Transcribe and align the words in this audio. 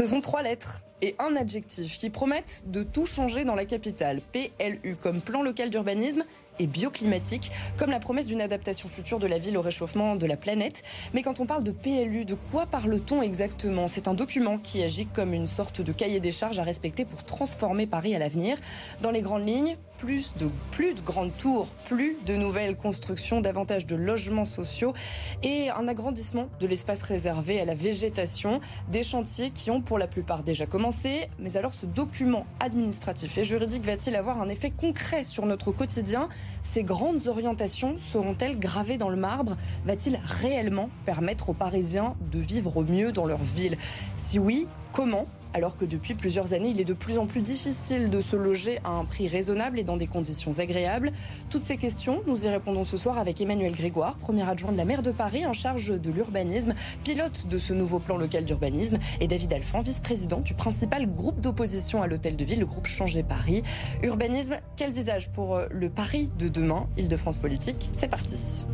Ce 0.00 0.06
sont 0.06 0.22
trois 0.22 0.40
lettres 0.40 0.80
et 1.02 1.14
un 1.18 1.36
adjectif 1.36 1.98
qui 1.98 2.10
promettent 2.10 2.64
de 2.66 2.82
tout 2.82 3.06
changer 3.06 3.44
dans 3.44 3.54
la 3.54 3.64
capitale. 3.64 4.20
PLU 4.32 4.96
comme 4.96 5.20
plan 5.20 5.42
local 5.42 5.70
d'urbanisme 5.70 6.24
et 6.60 6.66
bioclimatique, 6.66 7.50
comme 7.76 7.90
la 7.90 7.98
promesse 7.98 8.26
d'une 8.26 8.42
adaptation 8.42 8.88
future 8.88 9.18
de 9.18 9.26
la 9.26 9.38
ville 9.38 9.56
au 9.56 9.62
réchauffement 9.62 10.14
de 10.14 10.26
la 10.26 10.36
planète. 10.36 10.82
Mais 11.14 11.22
quand 11.22 11.40
on 11.40 11.46
parle 11.46 11.64
de 11.64 11.72
PLU, 11.72 12.24
de 12.24 12.34
quoi 12.34 12.66
parle-t-on 12.66 13.22
exactement? 13.22 13.88
C'est 13.88 14.08
un 14.08 14.14
document 14.14 14.58
qui 14.58 14.82
agit 14.82 15.06
comme 15.06 15.32
une 15.32 15.46
sorte 15.46 15.80
de 15.80 15.92
cahier 15.92 16.20
des 16.20 16.30
charges 16.30 16.58
à 16.58 16.62
respecter 16.62 17.04
pour 17.04 17.24
transformer 17.24 17.86
Paris 17.86 18.14
à 18.14 18.18
l'avenir. 18.18 18.58
Dans 19.00 19.10
les 19.10 19.22
grandes 19.22 19.48
lignes, 19.48 19.76
plus 19.96 20.32
de, 20.38 20.48
plus 20.70 20.94
de 20.94 21.00
grandes 21.02 21.36
tours, 21.36 21.68
plus 21.84 22.16
de 22.26 22.34
nouvelles 22.34 22.76
constructions, 22.76 23.40
davantage 23.40 23.86
de 23.86 23.96
logements 23.96 24.46
sociaux 24.46 24.94
et 25.42 25.68
un 25.70 25.88
agrandissement 25.88 26.48
de 26.58 26.66
l'espace 26.66 27.02
réservé 27.02 27.60
à 27.60 27.66
la 27.66 27.74
végétation, 27.74 28.60
des 28.88 29.02
chantiers 29.02 29.50
qui 29.50 29.70
ont 29.70 29.82
pour 29.82 29.98
la 29.98 30.06
plupart 30.06 30.42
déjà 30.42 30.66
commencé. 30.66 30.89
Mais 31.38 31.56
alors 31.56 31.72
ce 31.72 31.86
document 31.86 32.46
administratif 32.58 33.38
et 33.38 33.44
juridique 33.44 33.84
va-t-il 33.84 34.16
avoir 34.16 34.40
un 34.40 34.48
effet 34.48 34.70
concret 34.70 35.24
sur 35.24 35.46
notre 35.46 35.72
quotidien? 35.72 36.28
Ces 36.64 36.84
grandes 36.84 37.26
orientations 37.26 37.96
seront-elles 37.98 38.58
gravées 38.58 38.98
dans 38.98 39.08
le 39.08 39.16
marbre? 39.16 39.56
Va-t-il 39.84 40.20
réellement 40.24 40.90
permettre 41.06 41.50
aux 41.50 41.54
Parisiens 41.54 42.14
de 42.32 42.38
vivre 42.38 42.76
au 42.76 42.82
mieux 42.82 43.12
dans 43.12 43.26
leur 43.26 43.42
ville? 43.42 43.78
Si 44.16 44.38
oui, 44.38 44.66
comment? 44.92 45.26
Alors 45.54 45.76
que 45.76 45.84
depuis 45.84 46.14
plusieurs 46.14 46.52
années, 46.52 46.70
il 46.70 46.80
est 46.80 46.84
de 46.84 46.94
plus 46.94 47.18
en 47.18 47.26
plus 47.26 47.40
difficile 47.40 48.10
de 48.10 48.20
se 48.20 48.36
loger 48.36 48.78
à 48.84 48.90
un 48.90 49.04
prix 49.04 49.28
raisonnable 49.28 49.78
et 49.78 49.84
dans 49.84 49.96
des 49.96 50.06
conditions 50.06 50.58
agréables. 50.58 51.12
Toutes 51.50 51.62
ces 51.62 51.76
questions, 51.76 52.22
nous 52.26 52.44
y 52.44 52.48
répondons 52.48 52.84
ce 52.84 52.96
soir 52.96 53.18
avec 53.18 53.40
Emmanuel 53.40 53.72
Grégoire, 53.72 54.16
premier 54.16 54.48
adjoint 54.48 54.72
de 54.72 54.76
la 54.76 54.84
maire 54.84 55.02
de 55.02 55.10
Paris 55.10 55.46
en 55.46 55.52
charge 55.52 56.00
de 56.00 56.10
l'urbanisme, 56.10 56.74
pilote 57.04 57.46
de 57.48 57.58
ce 57.58 57.72
nouveau 57.72 57.98
plan 57.98 58.16
local 58.16 58.44
d'urbanisme, 58.44 58.98
et 59.20 59.28
David 59.28 59.52
Alphand, 59.52 59.80
vice-président 59.80 60.40
du 60.40 60.54
principal 60.54 61.10
groupe 61.10 61.40
d'opposition 61.40 62.02
à 62.02 62.06
l'hôtel 62.06 62.36
de 62.36 62.44
ville, 62.44 62.60
le 62.60 62.66
groupe 62.66 62.86
Changer 62.86 63.22
Paris. 63.22 63.62
Urbanisme, 64.02 64.56
quel 64.76 64.92
visage 64.92 65.30
pour 65.30 65.56
euh, 65.56 65.66
le 65.70 65.90
Paris 65.90 66.30
de 66.38 66.48
demain? 66.48 66.86
Île-de-France 66.96 67.38
Politique, 67.38 67.90
c'est 67.92 68.08
parti. 68.08 68.66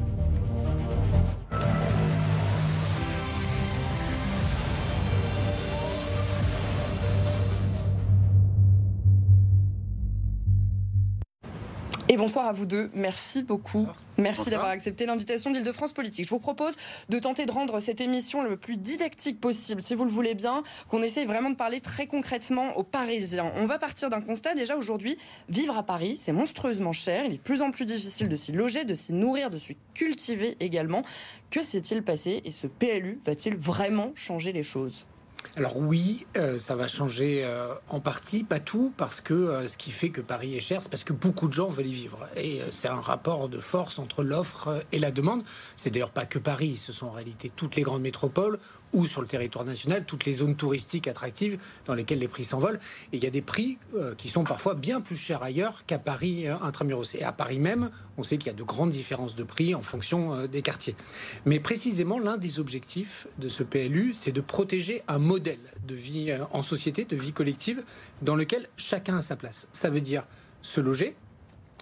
Et 12.08 12.16
bonsoir 12.16 12.46
à 12.46 12.52
vous 12.52 12.66
deux. 12.66 12.88
Merci 12.94 13.42
beaucoup. 13.42 13.88
Merci 14.16 14.50
d'avoir 14.50 14.68
accepté 14.68 15.06
l'invitation 15.06 15.50
d'Île-de-France 15.50 15.92
Politique. 15.92 16.24
Je 16.26 16.30
vous 16.30 16.38
propose 16.38 16.74
de 17.08 17.18
tenter 17.18 17.46
de 17.46 17.50
rendre 17.50 17.80
cette 17.80 18.00
émission 18.00 18.44
le 18.44 18.56
plus 18.56 18.76
didactique 18.76 19.40
possible, 19.40 19.82
si 19.82 19.96
vous 19.96 20.04
le 20.04 20.10
voulez 20.10 20.36
bien, 20.36 20.62
qu'on 20.88 21.02
essaye 21.02 21.24
vraiment 21.24 21.50
de 21.50 21.56
parler 21.56 21.80
très 21.80 22.06
concrètement 22.06 22.76
aux 22.76 22.84
Parisiens. 22.84 23.50
On 23.56 23.66
va 23.66 23.78
partir 23.78 24.08
d'un 24.08 24.20
constat. 24.20 24.54
Déjà 24.54 24.76
aujourd'hui, 24.76 25.18
vivre 25.48 25.76
à 25.76 25.82
Paris, 25.82 26.16
c'est 26.16 26.30
monstrueusement 26.30 26.92
cher. 26.92 27.24
Il 27.24 27.34
est 27.34 27.38
de 27.38 27.42
plus 27.42 27.60
en 27.60 27.72
plus 27.72 27.86
difficile 27.86 28.28
de 28.28 28.36
s'y 28.36 28.52
loger, 28.52 28.84
de 28.84 28.94
s'y 28.94 29.12
nourrir, 29.12 29.50
de 29.50 29.58
s'y 29.58 29.76
cultiver 29.92 30.56
également. 30.60 31.02
Que 31.50 31.60
s'est-il 31.60 32.04
passé 32.04 32.41
et 32.44 32.52
ce 32.52 32.68
PLU 32.68 33.18
va-t-il 33.26 33.56
vraiment 33.56 34.12
changer 34.14 34.52
les 34.52 34.62
choses? 34.62 35.06
Alors 35.55 35.77
oui, 35.77 36.27
euh, 36.36 36.58
ça 36.58 36.77
va 36.77 36.86
changer 36.86 37.42
euh, 37.44 37.72
en 37.89 38.00
partie, 38.00 38.44
pas 38.44 38.61
tout, 38.61 38.92
parce 38.97 39.20
que 39.20 39.34
euh, 39.34 39.69
ce 39.69 39.78
qui 39.78 39.91
fait 39.91 40.11
que 40.11 40.20
Paris 40.20 40.56
est 40.56 40.61
cher, 40.61 40.82
c'est 40.82 40.91
parce 40.91 41.04
que 41.04 41.12
beaucoup 41.12 41.48
de 41.48 41.53
gens 41.53 41.69
veulent 41.69 41.87
y 41.87 41.94
vivre. 41.94 42.26
Et 42.37 42.60
c'est 42.70 42.88
un 42.88 43.00
rapport 43.00 43.48
de 43.48 43.59
force 43.59 43.98
entre 43.98 44.22
l'offre 44.22 44.84
et 44.93 44.98
la 44.98 45.10
demande. 45.10 45.44
C'est 45.76 45.91
d'ailleurs 45.91 46.10
pas 46.10 46.26
que 46.26 46.38
Paris, 46.38 46.75
ce 46.75 46.93
sont 46.93 47.06
en 47.06 47.10
réalité 47.10 47.50
toutes 47.54 47.76
les 47.76 47.82
grandes 47.82 48.03
métropoles 48.03 48.59
ou 48.93 49.06
sur 49.06 49.20
le 49.20 49.26
territoire 49.28 49.65
national, 49.65 50.04
toutes 50.04 50.25
les 50.25 50.34
zones 50.34 50.56
touristiques 50.56 51.09
attractives 51.09 51.59
dans 51.84 51.94
lesquelles 51.94 52.19
les 52.19 52.28
prix 52.28 52.44
s'envolent. 52.44 52.78
Et 53.12 53.16
il 53.16 53.25
y 53.25 53.26
a 53.26 53.31
des 53.31 53.43
prix 53.43 53.78
qui 54.16 54.28
sont 54.28 54.44
parfois 54.44 54.75
bien 54.75 55.00
plus 55.00 55.16
chers 55.16 55.43
ailleurs 55.43 55.84
qu'à 55.87 55.99
Paris 55.99 56.47
intramuros. 56.49 57.15
Et 57.15 57.22
à 57.22 57.32
Paris 57.32 57.59
même, 57.59 57.91
on 58.16 58.22
sait 58.22 58.38
qu'il 58.38 58.47
y 58.47 58.50
a 58.50 58.56
de 58.56 58.62
grandes 58.62 58.91
différences 58.91 59.37
de 59.37 59.43
prix 59.43 59.75
en 59.75 59.82
fonction 59.82 60.47
des 60.47 60.62
quartiers. 60.62 60.97
Mais 61.44 61.60
précisément, 61.60 62.19
l'un 62.19 62.38
des 62.38 62.59
objectifs 62.59 63.26
de 63.38 63.49
ce 63.49 63.62
PLU, 63.62 64.12
c'est 64.15 64.32
de 64.32 64.41
protéger 64.41 65.03
un 65.09 65.19
modèle 65.19 65.35
modèle 65.36 65.58
de 65.86 65.94
vie 65.94 66.30
euh, 66.30 66.44
en 66.52 66.62
société, 66.62 67.04
de 67.04 67.14
vie 67.14 67.32
collective, 67.32 67.84
dans 68.22 68.36
lequel 68.36 68.66
chacun 68.78 69.19
a 69.19 69.22
sa 69.22 69.36
place. 69.36 69.69
Ça 69.70 69.91
veut 69.91 70.00
dire 70.00 70.24
se 70.62 70.80
loger, 70.80 71.14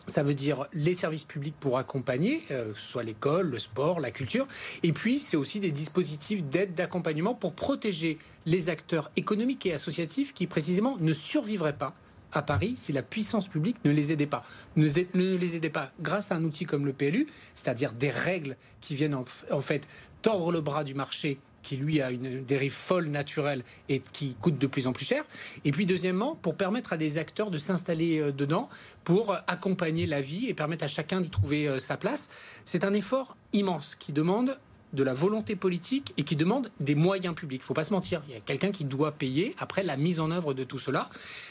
ça 0.09 0.25
veut 0.25 0.35
dire 0.35 0.67
les 0.73 0.95
services 0.95 1.23
publics 1.23 1.55
pour 1.61 1.79
accompagner, 1.79 2.43
euh, 2.51 2.73
soit 2.75 3.05
l'école, 3.05 3.51
le 3.51 3.61
sport, 3.61 4.01
la 4.01 4.11
culture. 4.11 4.49
Et 4.83 4.93
puis, 4.93 5.21
c'est 5.21 5.37
aussi 5.37 5.61
des 5.61 5.71
dispositifs 5.71 6.43
d'aide, 6.43 6.75
d'accompagnement 6.75 7.35
pour 7.35 7.55
protéger 7.55 8.19
les 8.45 8.71
acteurs 8.71 9.13
économiques 9.15 9.67
et 9.67 9.73
associatifs 9.73 10.35
qui, 10.35 10.49
précisément, 10.49 10.97
ne 10.99 11.13
survivraient 11.13 11.79
pas 11.79 11.95
à 12.33 12.43
Paris 12.43 12.75
si 12.77 12.93
la 12.93 13.03
puissance 13.03 13.47
publique 13.47 13.77
ne 13.85 13.93
les 13.93 14.11
aidait 14.11 14.27
pas. 14.27 14.43
Ne, 14.75 14.89
les 15.37 15.55
aidait 15.55 15.71
pas 15.71 15.93
grâce 16.01 16.33
à 16.33 16.35
un 16.35 16.43
outil 16.43 16.65
comme 16.65 16.87
le 16.87 16.93
PLU, 16.93 17.29
c'est-à-dire 17.55 17.93
des 17.93 18.11
règles 18.11 18.57
qui 18.81 18.97
viennent 18.97 19.15
en 19.15 19.61
fait 19.61 19.87
tordre 20.23 20.51
le 20.51 20.61
bras 20.61 20.83
du 20.83 20.95
marché 20.95 21.39
qui 21.65 21.77
lui 21.77 22.01
a 22.01 22.13
une 22.13 22.45
dérive 22.45 22.73
folle 22.73 23.07
naturelle 23.07 23.65
et 23.89 24.01
qui 24.13 24.37
coûte 24.41 24.59
de 24.59 24.67
plus 24.69 24.87
en 24.87 24.93
plus 24.93 25.05
cher. 25.05 25.25
Et 25.65 25.73
puis 25.73 25.87
deuxièmement, 25.87 26.37
pour 26.37 26.57
permettre 26.57 26.93
à 26.93 26.97
des 26.97 27.19
acteurs 27.19 27.51
de 27.51 27.59
s'installer 27.59 28.21
euh, 28.21 28.31
dedans, 28.31 28.69
pour 29.03 29.37
accompagner 29.49 30.07
la 30.07 30.21
vie 30.21 30.47
et 30.47 30.55
permettre 30.55 30.85
à 30.85 30.89
chacun 30.89 31.21
d'y 31.21 31.31
trouver 31.31 31.67
euh, 31.67 31.81
sa 31.81 31.97
place. 31.97 32.31
C'est 32.65 32.85
un 32.85 32.95
effort 32.95 33.37
immense 33.53 33.97
qui 33.97 34.13
demande 34.13 34.59
de 34.93 35.03
la 35.03 35.13
volonté 35.13 35.57
politique 35.57 36.15
et 36.17 36.23
qui 36.23 36.37
demande 36.37 36.71
des 36.79 36.95
moyens 36.95 37.35
publics. 37.35 37.63
Il 37.63 37.65
ne 37.65 37.67
faut 37.67 37.75
pas 37.75 37.85
se 37.85 37.93
mentir, 37.93 38.23
il 38.29 38.35
y 38.35 38.37
a 38.37 38.41
quelqu'un 38.41 38.71
qui 38.71 38.85
doit 38.85 39.11
payer 39.11 39.53
après 39.59 39.83
la 39.83 39.97
mise 39.97 40.21
en 40.21 40.31
œuvre 40.31 40.55
de 40.55 40.63
tout 40.63 40.79
cela. 40.79 41.11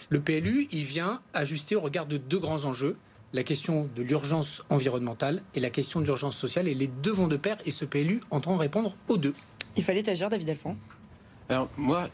Le 0.10 0.22
PLU, 0.22 0.68
il 0.72 0.86
vient 0.86 1.22
ajuster 1.34 1.76
au 1.76 1.82
regard 1.82 2.06
de 2.06 2.18
deux 2.18 2.40
grands 2.40 2.64
enjeux 2.64 2.96
la 3.34 3.44
question 3.44 3.90
de 3.96 4.04
l'urgence 4.04 4.64
environnementale 4.70 5.42
et 5.56 5.60
la 5.60 5.72
question 5.72 6.00
de 6.00 6.06
l'urgence 6.06 6.38
sociale. 6.38 6.68
Et 6.68 6.76
les 6.76 6.88
deux 6.88 7.12
vont 7.12 7.28
de 7.28 7.36
pair 7.36 7.58
et 7.66 7.72
ce 7.72 7.84
PLU 7.84 8.22
entend 8.30 8.58
répondre 8.58 8.96
aux 9.08 9.18
deux. 9.18 9.34
Il 9.76 9.84
fallait 9.84 10.08
agir, 10.08 10.30
David 10.30 10.50
Alphand 10.50 10.76
Alors, 11.50 11.70
moi, 11.78 12.08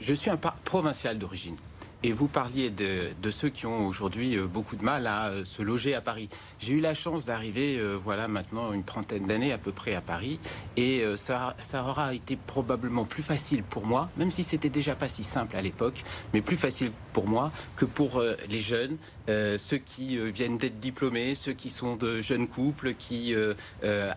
je 0.00 0.14
suis 0.14 0.30
un 0.30 0.36
provincial 0.36 1.18
d'origine. 1.18 1.56
Et 2.04 2.12
vous 2.12 2.28
parliez 2.28 2.68
de, 2.68 3.30
ceux 3.30 3.48
qui 3.48 3.64
ont 3.64 3.86
aujourd'hui 3.86 4.36
euh, 4.36 4.46
beaucoup 4.46 4.76
de 4.76 4.84
mal 4.84 5.06
à 5.06 5.28
euh, 5.28 5.44
se 5.44 5.62
loger 5.62 5.94
à 5.94 6.02
Paris. 6.02 6.28
J'ai 6.58 6.74
eu 6.74 6.80
la 6.80 6.92
chance 6.92 7.24
d'arriver, 7.24 7.78
euh, 7.78 7.94
voilà, 7.94 8.28
maintenant 8.28 8.74
une 8.74 8.84
trentaine 8.84 9.26
d'années 9.26 9.52
à 9.52 9.58
peu 9.58 9.72
près 9.72 9.94
à 9.94 10.02
Paris. 10.02 10.38
Et 10.76 11.02
ça, 11.16 11.56
ça 11.58 11.82
aura 11.82 12.12
été 12.12 12.36
probablement 12.36 13.04
plus 13.04 13.22
facile 13.22 13.62
pour 13.62 13.86
moi, 13.86 14.10
même 14.18 14.30
si 14.30 14.44
c'était 14.44 14.68
déjà 14.68 14.94
pas 14.94 15.08
si 15.08 15.24
simple 15.24 15.56
à 15.56 15.62
l'époque, 15.62 16.04
mais 16.34 16.42
plus 16.42 16.58
facile 16.58 16.92
pour 17.14 17.26
moi 17.26 17.50
que 17.76 17.86
pour 17.86 18.22
les 18.50 18.60
jeunes, 18.60 18.98
ceux 19.26 19.78
qui 19.78 20.18
viennent 20.30 20.58
d'être 20.58 20.80
diplômés, 20.80 21.34
ceux 21.34 21.54
qui 21.54 21.70
sont 21.70 21.96
de 21.96 22.20
jeunes 22.20 22.46
couples, 22.46 22.94
qui 22.94 23.34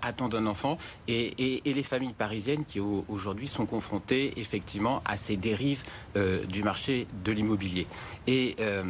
attendent 0.01 0.35
un 0.35 0.47
enfant, 0.47 0.77
et, 1.07 1.61
les 1.65 1.83
familles 1.83 2.13
parisiennes 2.17 2.65
qui 2.65 2.79
aujourd'hui 2.79 3.47
sont 3.47 3.65
confrontées 3.65 4.33
effectivement 4.37 5.01
à 5.05 5.15
ces 5.15 5.37
dérives 5.37 5.83
du 6.49 6.63
marché 6.63 7.07
de 7.23 7.31
l'immobilier. 7.31 7.87
Et 8.25 8.55
euh, 8.59 8.83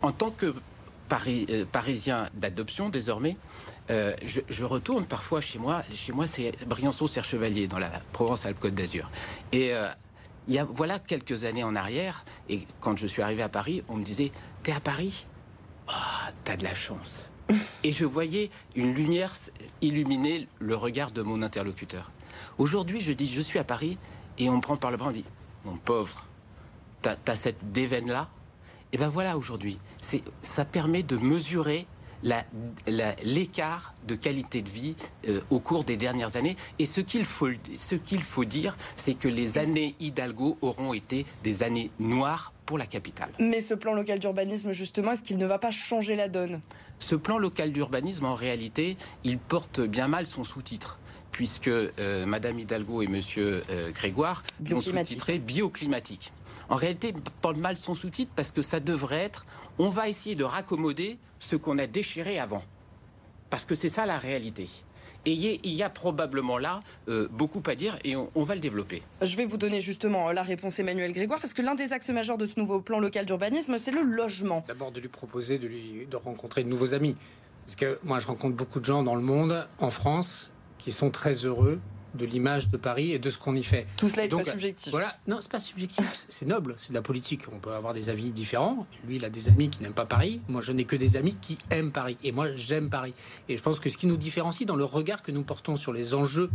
en 0.00 0.12
tant 0.12 0.30
que 0.30 0.54
euh, 1.26 1.64
Parisien 1.70 2.28
d'adoption 2.34 2.88
désormais, 2.88 3.36
euh, 3.90 4.14
je, 4.24 4.64
retourne 4.64 5.04
parfois 5.04 5.40
chez 5.40 5.58
moi. 5.58 5.82
Chez 5.92 6.12
moi, 6.12 6.26
c'est 6.26 6.52
Briançon-Serre-Chevalier, 6.66 7.66
dans 7.66 7.78
la 7.78 7.90
Provence-Alpes-Côte 8.12 8.74
d'Azur. 8.74 9.10
Et 9.52 9.72
il 10.48 10.54
y 10.54 10.58
a 10.58 10.64
voilà 10.64 10.98
quelques 10.98 11.44
années 11.44 11.64
en 11.64 11.76
arrière, 11.76 12.24
et 12.48 12.66
quand 12.80 12.96
je 12.96 13.06
suis 13.06 13.22
arrivé 13.22 13.42
à 13.42 13.48
Paris, 13.48 13.82
on 13.88 13.96
me 13.96 14.04
disait 14.04 14.32
T'es 14.62 14.72
à 14.72 14.80
Paris? 14.80 15.26
Oh, 15.88 16.30
t'as 16.44 16.56
de 16.56 16.64
la 16.64 16.74
chance. 16.74 17.30
et 17.84 17.92
je 17.92 18.04
voyais 18.04 18.50
une 18.74 18.94
lumière 18.94 19.32
illuminer 19.80 20.48
le 20.58 20.76
regard 20.76 21.10
de 21.10 21.22
mon 21.22 21.42
interlocuteur. 21.42 22.10
Aujourd'hui, 22.58 23.00
je 23.00 23.12
dis 23.12 23.28
Je 23.28 23.40
suis 23.40 23.58
à 23.58 23.64
Paris, 23.64 23.98
et 24.38 24.48
on 24.48 24.56
me 24.56 24.60
prend 24.60 24.76
par 24.76 24.90
le 24.90 24.96
bras, 24.96 25.08
on 25.08 25.12
dit 25.12 25.24
Mon 25.64 25.76
pauvre, 25.76 26.26
tu 27.02 27.08
as, 27.08 27.36
cette 27.36 27.72
déveine-là? 27.72 28.28
Et 28.92 28.98
ben 28.98 29.08
voilà, 29.08 29.38
aujourd'hui, 29.38 29.78
ça 30.42 30.64
permet 30.66 31.02
de 31.02 31.16
mesurer 31.16 31.86
l'écart 32.22 33.94
de 34.06 34.14
qualité 34.14 34.62
de 34.62 34.68
vie 34.68 34.94
euh, 35.28 35.40
au 35.50 35.60
cours 35.60 35.84
des 35.84 35.96
dernières 35.96 36.36
années. 36.36 36.56
Et 36.78 36.86
ce 36.86 37.00
qu'il 37.00 37.24
faut, 37.24 37.48
ce 37.74 37.94
qu'il 37.94 38.22
faut 38.22 38.44
dire, 38.44 38.76
c'est 38.96 39.14
que 39.14 39.28
les 39.28 39.58
années 39.58 39.94
Hidalgo 40.00 40.58
auront 40.60 40.92
été 40.92 41.26
des 41.42 41.62
années 41.62 41.90
noires 41.98 42.52
pour 42.66 42.78
la 42.78 42.86
capitale. 42.86 43.30
Mais 43.38 43.60
ce 43.60 43.74
plan 43.74 43.94
local 43.94 44.18
d'urbanisme, 44.18 44.72
justement, 44.72 45.12
est-ce 45.12 45.22
qu'il 45.22 45.38
ne 45.38 45.46
va 45.46 45.58
pas 45.58 45.70
changer 45.70 46.14
la 46.14 46.28
donne? 46.28 46.60
Ce 46.98 47.14
plan 47.14 47.38
local 47.38 47.72
d'urbanisme, 47.72 48.24
en 48.24 48.34
réalité, 48.34 48.96
il 49.24 49.38
porte 49.38 49.80
bien 49.80 50.08
mal 50.08 50.26
son 50.26 50.44
sous-titre 50.44 50.98
puisque 51.32 51.68
euh, 51.68 52.26
Madame 52.26 52.58
Hidalgo 52.58 53.00
et 53.02 53.06
Monsieur 53.06 53.62
euh, 53.70 53.90
Grégoire 53.90 54.44
l'ont 54.68 54.82
sous-titré 54.82 55.38
bioclimatique. 55.38 56.32
En 56.68 56.76
réalité, 56.76 57.14
pas 57.40 57.54
mal 57.54 57.76
son 57.76 57.94
sous-titre 57.94 58.30
parce 58.36 58.52
que 58.52 58.62
ça 58.62 58.80
devrait 58.80 59.22
être 59.22 59.46
on 59.78 59.88
va 59.88 60.08
essayer 60.08 60.36
de 60.36 60.44
raccommoder 60.44 61.18
ce 61.42 61.56
qu'on 61.56 61.78
a 61.78 61.86
déchiré 61.86 62.38
avant. 62.38 62.62
Parce 63.50 63.64
que 63.64 63.74
c'est 63.74 63.88
ça 63.88 64.06
la 64.06 64.18
réalité. 64.18 64.68
Et 65.26 65.32
il 65.32 65.72
y 65.72 65.82
a 65.82 65.90
probablement 65.90 66.58
là 66.58 66.80
euh, 67.08 67.28
beaucoup 67.30 67.62
à 67.66 67.74
dire 67.74 67.96
et 68.04 68.16
on, 68.16 68.42
va 68.42 68.54
le 68.54 68.60
développer. 68.60 69.02
Je 69.20 69.36
vais 69.36 69.44
vous 69.44 69.56
donner 69.56 69.80
justement 69.80 70.32
la 70.32 70.42
réponse 70.42 70.78
Emmanuel 70.78 71.12
Grégoire, 71.12 71.40
parce 71.40 71.54
que 71.54 71.62
l'un 71.62 71.76
des 71.76 71.92
axes 71.92 72.08
majeurs 72.08 72.38
de 72.38 72.46
ce 72.46 72.58
nouveau 72.58 72.80
plan 72.80 72.98
local 72.98 73.26
d'urbanisme, 73.26 73.78
c'est 73.78 73.92
le 73.92 74.02
logement. 74.02 74.64
D'abord 74.66 74.90
de 74.90 75.00
lui 75.00 75.08
proposer 75.08 75.58
de, 75.58 75.68
lui, 75.68 76.06
de 76.10 76.16
rencontrer 76.16 76.64
de 76.64 76.68
nouveaux 76.68 76.94
amis. 76.94 77.16
Parce 77.66 77.76
que 77.76 77.98
moi, 78.02 78.18
je 78.18 78.26
rencontre 78.26 78.56
beaucoup 78.56 78.80
de 78.80 78.84
gens 78.84 79.04
dans 79.04 79.14
le 79.14 79.20
monde, 79.20 79.68
en 79.78 79.90
France, 79.90 80.50
qui 80.78 80.90
sont 80.90 81.10
très 81.10 81.34
heureux 81.44 81.80
de 82.14 82.24
l'image 82.24 82.68
de 82.68 82.76
Paris 82.76 83.12
et 83.12 83.18
de 83.18 83.30
ce 83.30 83.38
qu'on 83.38 83.54
y 83.54 83.62
fait. 83.62 83.86
Tout 83.96 84.08
cela 84.08 84.24
est 84.24 84.28
pas 84.28 84.44
subjectif. 84.44 84.90
Voilà, 84.90 85.16
non, 85.26 85.38
c'est 85.40 85.50
pas 85.50 85.60
subjectif, 85.60 86.26
c'est 86.28 86.46
noble, 86.46 86.74
c'est 86.78 86.90
de 86.90 86.94
la 86.94 87.02
politique. 87.02 87.42
On 87.52 87.58
peut 87.58 87.72
avoir 87.72 87.94
des 87.94 88.08
avis 88.08 88.30
différents. 88.30 88.86
Lui, 89.06 89.16
il 89.16 89.24
a 89.24 89.30
des 89.30 89.48
amis 89.48 89.70
qui 89.70 89.82
n'aiment 89.82 89.92
pas 89.92 90.06
Paris. 90.06 90.40
Moi, 90.48 90.60
je 90.60 90.72
n'ai 90.72 90.84
que 90.84 90.96
des 90.96 91.16
amis 91.16 91.36
qui 91.40 91.58
aiment 91.70 91.92
Paris. 91.92 92.16
Et 92.22 92.32
moi, 92.32 92.54
j'aime 92.54 92.90
Paris. 92.90 93.14
Et 93.48 93.56
je 93.56 93.62
pense 93.62 93.80
que 93.80 93.90
ce 93.90 93.96
qui 93.96 94.06
nous 94.06 94.16
différencie 94.16 94.66
dans 94.66 94.76
le 94.76 94.84
regard 94.84 95.22
que 95.22 95.32
nous 95.32 95.42
portons 95.42 95.76
sur 95.76 95.92
les 95.92 96.14
enjeux 96.14 96.50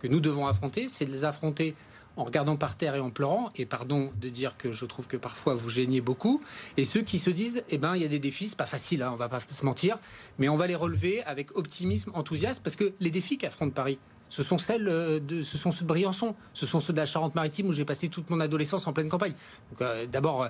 que 0.00 0.08
nous 0.08 0.20
devons 0.20 0.46
affronter, 0.46 0.88
c'est 0.88 1.04
de 1.04 1.12
les 1.12 1.24
affronter 1.24 1.74
en 2.16 2.24
regardant 2.24 2.56
par 2.56 2.76
terre 2.76 2.94
et 2.94 3.00
en 3.00 3.10
pleurant, 3.10 3.50
et 3.56 3.64
pardon 3.64 4.10
de 4.20 4.28
dire 4.28 4.56
que 4.56 4.70
je 4.70 4.84
trouve 4.84 5.06
que 5.06 5.16
parfois 5.16 5.54
vous 5.54 5.70
gênez 5.70 6.00
beaucoup, 6.00 6.42
et 6.76 6.84
ceux 6.84 7.02
qui 7.02 7.18
se 7.18 7.30
disent, 7.30 7.64
eh 7.70 7.78
ben, 7.78 7.96
il 7.96 8.02
y 8.02 8.04
a 8.04 8.08
des 8.08 8.18
défis, 8.18 8.50
c'est 8.50 8.58
pas 8.58 8.66
facile, 8.66 9.02
hein, 9.02 9.10
on 9.12 9.16
va 9.16 9.28
pas 9.28 9.40
se 9.40 9.64
mentir, 9.64 9.98
mais 10.38 10.48
on 10.48 10.56
va 10.56 10.66
les 10.66 10.74
relever 10.74 11.22
avec 11.22 11.56
optimisme, 11.56 12.10
enthousiasme, 12.14 12.62
parce 12.62 12.76
que 12.76 12.92
les 13.00 13.10
défis 13.10 13.38
qu'affronte 13.38 13.72
Paris, 13.72 13.98
ce 14.32 14.42
sont 14.42 14.56
celles 14.56 14.88
euh, 14.88 15.20
ce 15.42 15.58
sont 15.58 15.70
ceux 15.70 15.82
de 15.82 15.88
Briançon, 15.88 16.34
ce 16.54 16.64
sont 16.64 16.80
ceux 16.80 16.94
de 16.94 16.98
la 16.98 17.04
Charente-Maritime 17.04 17.66
où 17.66 17.72
j'ai 17.72 17.84
passé 17.84 18.08
toute 18.08 18.30
mon 18.30 18.40
adolescence 18.40 18.86
en 18.86 18.94
pleine 18.94 19.10
campagne. 19.10 19.34
Euh, 19.82 20.06
d'abord, 20.06 20.48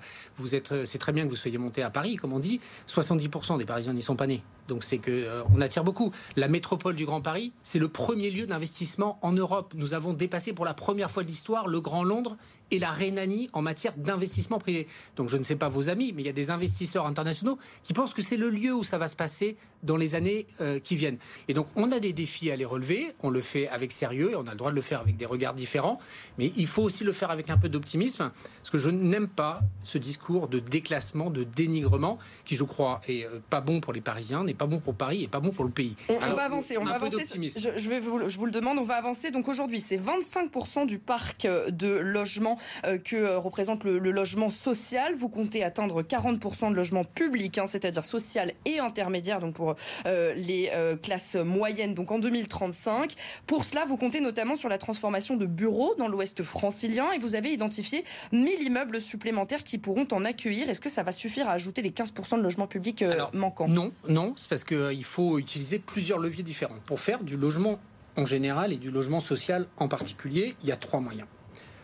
êtes, 0.52 0.84
c'est 0.84 0.98
très 0.98 1.10
bien 1.10 1.24
que 1.24 1.30
vous 1.30 1.34
soyez 1.34 1.58
monté 1.58 1.82
à 1.82 1.90
Paris, 1.90 2.14
comme 2.14 2.32
on 2.32 2.38
dit. 2.38 2.60
70% 2.86 3.58
des 3.58 3.64
Parisiens 3.64 3.92
n'y 3.92 4.00
sont 4.00 4.14
pas 4.14 4.28
nés. 4.28 4.44
Donc 4.68 4.84
c'est 4.84 4.98
que 4.98 5.10
euh, 5.10 5.42
on 5.52 5.60
attire 5.60 5.82
beaucoup. 5.82 6.12
La 6.36 6.46
métropole 6.46 6.94
du 6.94 7.06
Grand 7.06 7.20
Paris, 7.20 7.52
c'est 7.64 7.80
le 7.80 7.88
premier 7.88 8.30
lieu 8.30 8.46
d'investissement 8.46 9.18
en 9.20 9.32
Europe. 9.32 9.74
Nous 9.76 9.94
avons 9.94 10.12
dépassé 10.12 10.52
pour 10.52 10.64
la 10.64 10.74
première 10.74 11.10
fois 11.10 11.24
de 11.24 11.28
l'histoire 11.28 11.66
le 11.66 11.80
Grand 11.80 12.04
Londres 12.04 12.36
et 12.72 12.78
la 12.78 12.90
Rhénanie 12.90 13.48
en 13.52 13.62
matière 13.62 13.94
d'investissement 13.96 14.58
privé. 14.58 14.88
Donc 15.16 15.28
je 15.28 15.36
ne 15.36 15.42
sais 15.42 15.56
pas 15.56 15.68
vos 15.68 15.90
amis, 15.90 16.12
mais 16.12 16.22
il 16.22 16.26
y 16.26 16.30
a 16.30 16.32
des 16.32 16.50
investisseurs 16.50 17.06
internationaux 17.06 17.58
qui 17.84 17.92
pensent 17.92 18.14
que 18.14 18.22
c'est 18.22 18.36
le 18.36 18.50
lieu 18.50 18.74
où 18.74 18.82
ça 18.82 18.98
va 18.98 19.06
se 19.06 19.14
passer 19.14 19.56
dans 19.82 19.96
les 19.96 20.14
années 20.14 20.46
euh, 20.60 20.78
qui 20.80 20.96
viennent. 20.96 21.18
Et 21.48 21.54
donc 21.54 21.66
on 21.76 21.92
a 21.92 22.00
des 22.00 22.12
défis 22.12 22.50
à 22.50 22.56
les 22.56 22.64
relever, 22.64 23.12
on 23.22 23.30
le 23.30 23.40
fait 23.40 23.68
avec 23.68 23.92
sérieux 23.92 24.30
et 24.32 24.36
on 24.36 24.46
a 24.46 24.52
le 24.52 24.56
droit 24.56 24.70
de 24.70 24.76
le 24.76 24.80
faire 24.80 25.00
avec 25.00 25.16
des 25.16 25.26
regards 25.26 25.54
différents, 25.54 25.98
mais 26.38 26.52
il 26.56 26.66
faut 26.66 26.82
aussi 26.82 27.04
le 27.04 27.12
faire 27.12 27.30
avec 27.30 27.50
un 27.50 27.58
peu 27.58 27.68
d'optimisme, 27.68 28.30
parce 28.56 28.70
que 28.70 28.78
je 28.78 28.90
n'aime 28.90 29.28
pas 29.28 29.60
ce 29.82 29.98
discours 29.98 30.48
de 30.48 30.60
déclassement, 30.60 31.30
de 31.30 31.44
dénigrement, 31.44 32.18
qui 32.44 32.56
je 32.56 32.64
crois 32.64 33.00
est 33.06 33.26
euh, 33.26 33.40
pas 33.50 33.60
bon 33.60 33.80
pour 33.80 33.92
les 33.92 34.00
Parisiens, 34.00 34.44
n'est 34.44 34.54
pas 34.54 34.66
bon 34.66 34.78
pour 34.78 34.94
Paris 34.94 35.24
et 35.24 35.28
pas 35.28 35.40
bon 35.40 35.50
pour 35.50 35.64
le 35.64 35.70
pays. 35.70 35.96
On, 36.08 36.18
va 36.18 36.44
avancer, 36.44 36.78
on 36.78 36.84
va 36.84 36.94
avancer. 36.94 37.26
Je, 37.38 37.68
je, 37.76 37.88
vais 37.88 38.00
vous, 38.00 38.28
je 38.28 38.38
vous 38.38 38.46
le 38.46 38.52
demande, 38.52 38.78
on 38.78 38.84
va 38.84 38.96
avancer. 38.96 39.30
Donc 39.30 39.48
aujourd'hui, 39.48 39.80
c'est 39.80 39.96
25% 39.96 40.86
du 40.86 40.98
parc 40.98 41.44
euh, 41.44 41.70
de 41.70 41.88
logements 41.88 42.58
que 43.04 43.16
euh, 43.16 43.38
représente 43.38 43.84
le, 43.84 43.98
logement 43.98 44.48
social. 44.48 45.14
Vous 45.14 45.28
comptez 45.28 45.64
atteindre 45.64 46.02
40% 46.02 46.70
de 46.70 46.76
logements 46.76 47.04
publics, 47.04 47.58
hein, 47.58 47.66
c'est-à-dire 47.66 48.04
social 48.04 48.52
et 48.64 48.78
intermédiaire, 48.78 49.40
donc 49.40 49.54
pour 49.54 49.74
euh, 50.06 50.34
les 50.34 50.70
classes 51.02 51.34
moyennes, 51.34 51.94
donc 51.94 52.10
en 52.10 52.18
2035. 52.18 53.14
Pour 53.46 53.64
cela, 53.64 53.84
vous 53.84 53.96
comptez 53.96 54.20
notamment 54.20 54.56
sur 54.56 54.68
la 54.68 54.78
transformation 54.78 55.36
de 55.36 55.46
bureaux 55.46 55.94
dans 55.96 56.08
l'Ouest 56.08 56.42
francilien 56.42 57.10
et 57.12 57.18
vous 57.18 57.34
avez 57.34 57.50
identifié 57.52 58.04
1000 58.32 58.62
immeubles 58.62 59.00
supplémentaires 59.00 59.64
qui 59.64 59.78
pourront 59.78 60.06
en 60.12 60.24
accueillir. 60.24 60.68
Est-ce 60.68 60.80
que 60.80 60.90
ça 60.90 61.02
va 61.02 61.12
suffire 61.12 61.48
à 61.48 61.52
ajouter 61.52 61.82
les 61.82 61.90
15% 61.90 62.38
de 62.38 62.42
logements 62.42 62.66
publics 62.66 63.04
manquants? 63.32 63.68
Non, 63.68 63.92
non, 64.08 64.34
c'est 64.36 64.48
parce 64.48 64.64
qu'il 64.64 65.04
faut 65.04 65.38
utiliser 65.38 65.78
plusieurs 65.78 66.18
leviers 66.18 66.42
différents. 66.42 66.78
Pour 66.86 67.00
faire 67.00 67.22
du 67.22 67.36
logement 67.36 67.78
en 68.16 68.26
général 68.26 68.72
et 68.72 68.76
du 68.76 68.90
logement 68.90 69.20
social 69.20 69.66
en 69.76 69.88
particulier, 69.88 70.54
il 70.62 70.68
y 70.68 70.72
a 70.72 70.76
trois 70.76 71.00
moyens 71.00 71.26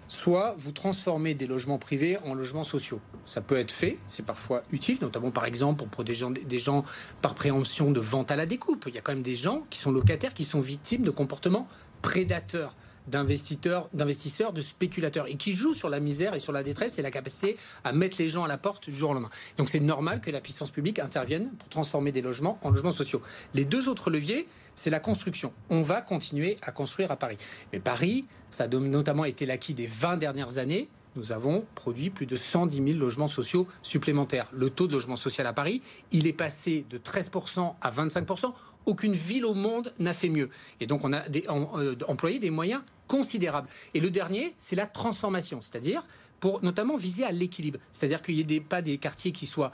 soit 0.08 0.54
vous 0.58 0.72
transformez 0.72 1.34
des 1.34 1.46
logements 1.46 1.78
privés 1.78 2.18
en 2.24 2.34
logements 2.34 2.64
sociaux. 2.64 3.00
Ça 3.26 3.40
peut 3.40 3.56
être 3.56 3.70
fait, 3.70 3.98
c'est 4.08 4.24
parfois 4.24 4.62
utile, 4.72 4.98
notamment 5.00 5.30
par 5.30 5.44
exemple 5.44 5.78
pour 5.78 5.88
protéger 5.88 6.26
des 6.46 6.58
gens 6.58 6.84
par 7.22 7.34
préemption 7.34 7.90
de 7.90 8.00
vente 8.00 8.30
à 8.30 8.36
la 8.36 8.46
découpe. 8.46 8.84
Il 8.88 8.94
y 8.94 8.98
a 8.98 9.00
quand 9.00 9.12
même 9.12 9.22
des 9.22 9.36
gens 9.36 9.64
qui 9.70 9.78
sont 9.78 9.92
locataires, 9.92 10.34
qui 10.34 10.44
sont 10.44 10.60
victimes 10.60 11.02
de 11.02 11.10
comportements 11.10 11.68
prédateurs 12.02 12.74
d'investisseurs, 13.08 13.88
d'investisseurs, 13.92 14.52
de 14.52 14.60
spéculateurs, 14.60 15.26
et 15.26 15.36
qui 15.36 15.52
jouent 15.52 15.74
sur 15.74 15.88
la 15.88 16.00
misère 16.00 16.34
et 16.34 16.38
sur 16.38 16.52
la 16.52 16.62
détresse 16.62 16.98
et 16.98 17.02
la 17.02 17.10
capacité 17.10 17.56
à 17.84 17.92
mettre 17.92 18.16
les 18.18 18.28
gens 18.28 18.44
à 18.44 18.48
la 18.48 18.58
porte 18.58 18.90
du 18.90 18.96
jour 18.96 19.10
au 19.10 19.14
lendemain. 19.14 19.30
Donc 19.56 19.68
c'est 19.68 19.80
normal 19.80 20.20
que 20.20 20.30
la 20.30 20.40
puissance 20.40 20.70
publique 20.70 20.98
intervienne 20.98 21.50
pour 21.58 21.68
transformer 21.68 22.12
des 22.12 22.22
logements 22.22 22.58
en 22.62 22.70
logements 22.70 22.92
sociaux. 22.92 23.22
Les 23.54 23.64
deux 23.64 23.88
autres 23.88 24.10
leviers, 24.10 24.46
c'est 24.78 24.90
la 24.90 25.00
construction. 25.00 25.52
On 25.70 25.82
va 25.82 26.00
continuer 26.00 26.56
à 26.62 26.70
construire 26.70 27.10
à 27.10 27.16
Paris. 27.16 27.36
Mais 27.72 27.80
Paris, 27.80 28.26
ça 28.48 28.64
a 28.64 28.68
notamment 28.68 29.24
été 29.24 29.44
l'acquis 29.44 29.74
des 29.74 29.86
20 29.86 30.18
dernières 30.18 30.58
années 30.58 30.88
nous 31.16 31.32
avons 31.32 31.66
produit 31.74 32.10
plus 32.10 32.26
de 32.26 32.36
110 32.36 32.76
000 32.76 32.98
logements 32.98 33.26
sociaux 33.26 33.66
supplémentaires. 33.82 34.46
Le 34.52 34.70
taux 34.70 34.86
de 34.86 34.92
logement 34.92 35.16
social 35.16 35.48
à 35.48 35.52
Paris, 35.52 35.82
il 36.12 36.28
est 36.28 36.32
passé 36.32 36.86
de 36.88 36.96
13% 36.96 37.74
à 37.80 37.90
25%. 37.90 38.52
Aucune 38.86 39.14
ville 39.14 39.44
au 39.44 39.54
monde 39.54 39.92
n'a 39.98 40.14
fait 40.14 40.28
mieux. 40.28 40.48
Et 40.78 40.86
donc, 40.86 41.04
on 41.04 41.12
a 41.12 41.22
euh, 41.50 41.96
employé 42.06 42.38
des 42.38 42.50
moyens 42.50 42.82
considérables. 43.08 43.68
Et 43.94 44.00
le 44.00 44.10
dernier, 44.10 44.54
c'est 44.58 44.76
la 44.76 44.86
transformation, 44.86 45.60
c'est-à-dire 45.60 46.04
pour 46.38 46.62
notamment 46.62 46.96
viser 46.96 47.24
à 47.24 47.32
l'équilibre. 47.32 47.80
C'est-à-dire 47.90 48.22
qu'il 48.22 48.46
n'y 48.46 48.54
ait 48.54 48.60
pas 48.60 48.80
des 48.80 48.98
quartiers 48.98 49.32
qui 49.32 49.46
soient 49.46 49.72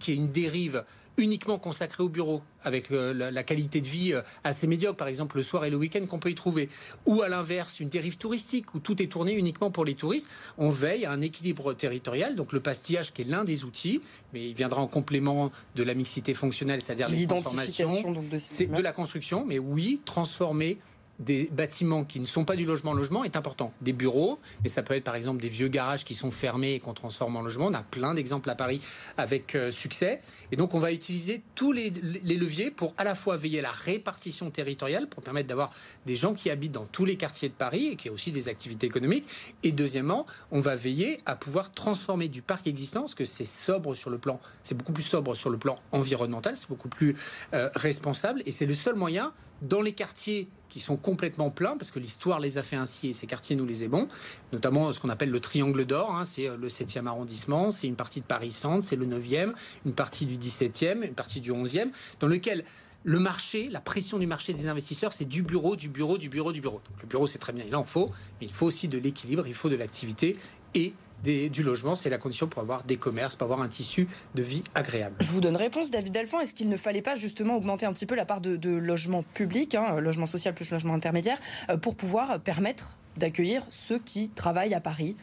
qui 0.00 0.14
une 0.14 0.28
dérive 0.28 0.84
uniquement 1.18 1.58
consacré 1.58 2.02
au 2.02 2.08
bureau, 2.08 2.42
avec 2.62 2.90
euh, 2.90 3.12
la, 3.12 3.42
qualité 3.42 3.80
de 3.80 3.86
vie 3.86 4.12
euh, 4.12 4.22
assez 4.44 4.66
médiocre, 4.66 4.96
par 4.96 5.08
exemple 5.08 5.36
le 5.36 5.42
soir 5.42 5.64
et 5.64 5.70
le 5.70 5.76
week-end 5.76 6.04
qu'on 6.06 6.18
peut 6.18 6.30
y 6.30 6.34
trouver, 6.34 6.68
ou 7.06 7.22
à 7.22 7.28
l'inverse 7.28 7.80
une 7.80 7.88
dérive 7.88 8.18
touristique 8.18 8.74
où 8.74 8.80
tout 8.80 9.02
est 9.02 9.06
tourné 9.06 9.34
uniquement 9.34 9.70
pour 9.70 9.84
les 9.84 9.94
touristes, 9.94 10.28
on 10.58 10.70
veille 10.70 11.04
à 11.04 11.12
un 11.12 11.20
équilibre 11.20 11.74
territorial, 11.74 12.36
donc 12.36 12.52
le 12.52 12.60
pastillage 12.60 13.12
qui 13.12 13.22
est 13.22 13.26
l'un 13.26 13.44
des 13.44 13.64
outils, 13.64 14.00
mais 14.32 14.48
il 14.48 14.54
viendra 14.54 14.82
en 14.82 14.88
complément 14.88 15.50
de 15.74 15.82
la 15.82 15.94
mixité 15.94 16.34
fonctionnelle, 16.34 16.82
c'est-à-dire 16.82 17.08
les 17.08 17.26
transformations, 17.26 18.14
c'est 18.38 18.66
de 18.66 18.82
la 18.82 18.92
construction, 18.92 19.44
mais 19.46 19.58
oui, 19.58 20.00
transformer 20.04 20.78
des 21.18 21.48
bâtiments 21.52 22.04
qui 22.04 22.20
ne 22.20 22.26
sont 22.26 22.44
pas 22.44 22.56
du 22.56 22.64
logement 22.64 22.92
logement 22.92 23.24
est 23.24 23.36
important. 23.36 23.72
Des 23.80 23.92
bureaux, 23.92 24.38
mais 24.62 24.68
ça 24.68 24.82
peut 24.82 24.94
être 24.94 25.04
par 25.04 25.14
exemple 25.14 25.40
des 25.40 25.48
vieux 25.48 25.68
garages 25.68 26.04
qui 26.04 26.14
sont 26.14 26.30
fermés 26.30 26.74
et 26.74 26.78
qu'on 26.78 26.94
transforme 26.94 27.36
en 27.36 27.42
logement. 27.42 27.66
On 27.66 27.72
a 27.72 27.82
plein 27.82 28.14
d'exemples 28.14 28.50
à 28.50 28.54
Paris 28.54 28.80
avec 29.16 29.54
euh, 29.54 29.70
succès. 29.70 30.20
Et 30.52 30.56
donc 30.56 30.74
on 30.74 30.78
va 30.78 30.92
utiliser 30.92 31.42
tous 31.54 31.72
les, 31.72 31.90
leviers 31.90 32.70
pour 32.70 32.94
à 32.98 33.04
la 33.04 33.14
fois 33.14 33.36
veiller 33.36 33.60
à 33.60 33.62
la 33.62 33.70
répartition 33.70 34.50
territoriale, 34.50 35.08
pour 35.08 35.22
permettre 35.22 35.48
d'avoir 35.48 35.70
des 36.04 36.16
gens 36.16 36.34
qui 36.34 36.50
habitent 36.50 36.72
dans 36.72 36.86
tous 36.86 37.04
les 37.04 37.16
quartiers 37.16 37.48
de 37.48 37.54
Paris 37.54 37.86
et 37.86 37.96
qui 37.96 38.10
ont 38.10 38.14
aussi 38.14 38.30
des 38.30 38.48
activités 38.48 38.86
économiques. 38.86 39.26
Et 39.62 39.72
deuxièmement, 39.72 40.26
on 40.50 40.60
va 40.60 40.76
veiller 40.76 41.18
à 41.26 41.36
pouvoir 41.36 41.72
transformer 41.72 42.28
du 42.28 42.42
parc 42.42 42.66
existant, 42.66 43.00
parce 43.00 43.14
que 43.14 43.24
c'est 43.24 43.44
sobre 43.44 43.94
sur 43.94 44.10
le 44.10 44.18
plan, 44.18 44.40
c'est 44.62 44.76
beaucoup 44.76 44.92
plus 44.92 45.02
sobre 45.02 45.34
sur 45.34 45.50
le 45.50 45.58
plan 45.58 45.78
environnemental, 45.92 46.56
c'est 46.56 46.68
beaucoup 46.68 46.88
plus 46.88 47.16
euh, 47.54 47.70
responsable, 47.74 48.42
et 48.46 48.52
c'est 48.52 48.66
le 48.66 48.74
seul 48.74 48.94
moyen 48.94 49.32
dans 49.62 49.80
les 49.80 49.92
quartiers 49.92 50.48
qui 50.68 50.80
sont 50.80 50.96
complètement 50.96 51.50
pleins, 51.50 51.76
parce 51.76 51.90
que 51.90 51.98
l'histoire 51.98 52.40
les 52.40 52.58
a 52.58 52.62
fait 52.62 52.76
ainsi 52.76 53.08
et 53.08 53.12
ces 53.12 53.26
quartiers 53.26 53.56
nous 53.56 53.66
les 53.66 53.84
aimons, 53.84 54.08
notamment 54.52 54.92
ce 54.92 55.00
qu'on 55.00 55.08
appelle 55.08 55.30
le 55.30 55.40
triangle 55.40 55.84
d'or, 55.84 56.14
hein, 56.14 56.24
c'est 56.24 56.48
euh, 56.48 56.56
le 56.56 56.68
7e 56.68 57.06
arrondissement, 57.06 57.70
c'est 57.70 57.86
une 57.86 57.96
partie 57.96 58.20
de 58.20 58.26
Paris-Centre, 58.26 58.84
c'est 58.84 58.96
le 58.96 59.06
9e, 59.06 59.52
une 59.84 59.92
partie 59.92 60.26
du 60.26 60.36
17e, 60.36 61.02
une 61.02 61.14
partie 61.14 61.40
du 61.40 61.52
11e, 61.52 61.88
dans 62.20 62.28
lequel 62.28 62.64
le 63.04 63.20
marché, 63.20 63.68
la 63.70 63.80
pression 63.80 64.18
du 64.18 64.26
marché 64.26 64.52
des 64.52 64.66
investisseurs, 64.66 65.12
c'est 65.12 65.24
du 65.24 65.42
bureau, 65.42 65.76
du 65.76 65.88
bureau, 65.88 66.18
du 66.18 66.28
bureau, 66.28 66.52
du 66.52 66.60
bureau. 66.60 66.80
Le 67.00 67.06
bureau, 67.06 67.28
c'est 67.28 67.38
très 67.38 67.52
bien, 67.52 67.64
il 67.66 67.76
en 67.76 67.84
faut, 67.84 68.10
mais 68.40 68.46
il 68.46 68.52
faut 68.52 68.66
aussi 68.66 68.88
de 68.88 68.98
l'équilibre, 68.98 69.46
il 69.46 69.54
faut 69.54 69.68
de 69.68 69.76
l'activité 69.76 70.36
et 70.74 70.92
du 71.26 71.62
logement, 71.62 71.96
c'est 71.96 72.10
la 72.10 72.18
condition 72.18 72.46
pour 72.46 72.62
avoir 72.62 72.84
des 72.84 72.96
commerces, 72.96 73.36
pour 73.36 73.44
avoir 73.46 73.60
un 73.60 73.68
tissu 73.68 74.08
de 74.34 74.42
vie 74.42 74.62
agréable. 74.74 75.16
Je 75.20 75.30
vous 75.30 75.40
donne 75.40 75.56
réponse, 75.56 75.90
David 75.90 76.16
Alphand. 76.16 76.40
Est-ce 76.40 76.54
qu'il 76.54 76.68
ne 76.68 76.76
fallait 76.76 77.02
pas 77.02 77.16
justement 77.16 77.56
augmenter 77.56 77.86
un 77.86 77.92
petit 77.92 78.06
peu 78.06 78.14
la 78.14 78.24
part 78.24 78.40
de, 78.40 78.76
logement 78.76 79.24
public, 79.34 79.74
hein, 79.74 80.00
logement 80.00 80.26
social 80.26 80.54
plus 80.54 80.70
logement 80.70 80.94
intermédiaire, 80.94 81.38
euh, 81.70 81.76
pour 81.76 81.96
pouvoir 81.96 82.40
permettre 82.40 82.96
d'accueillir 83.16 83.62
ceux 83.70 83.98
qui 83.98 84.30
travaillent 84.30 84.74
à 84.74 84.80
Paris 84.80 85.16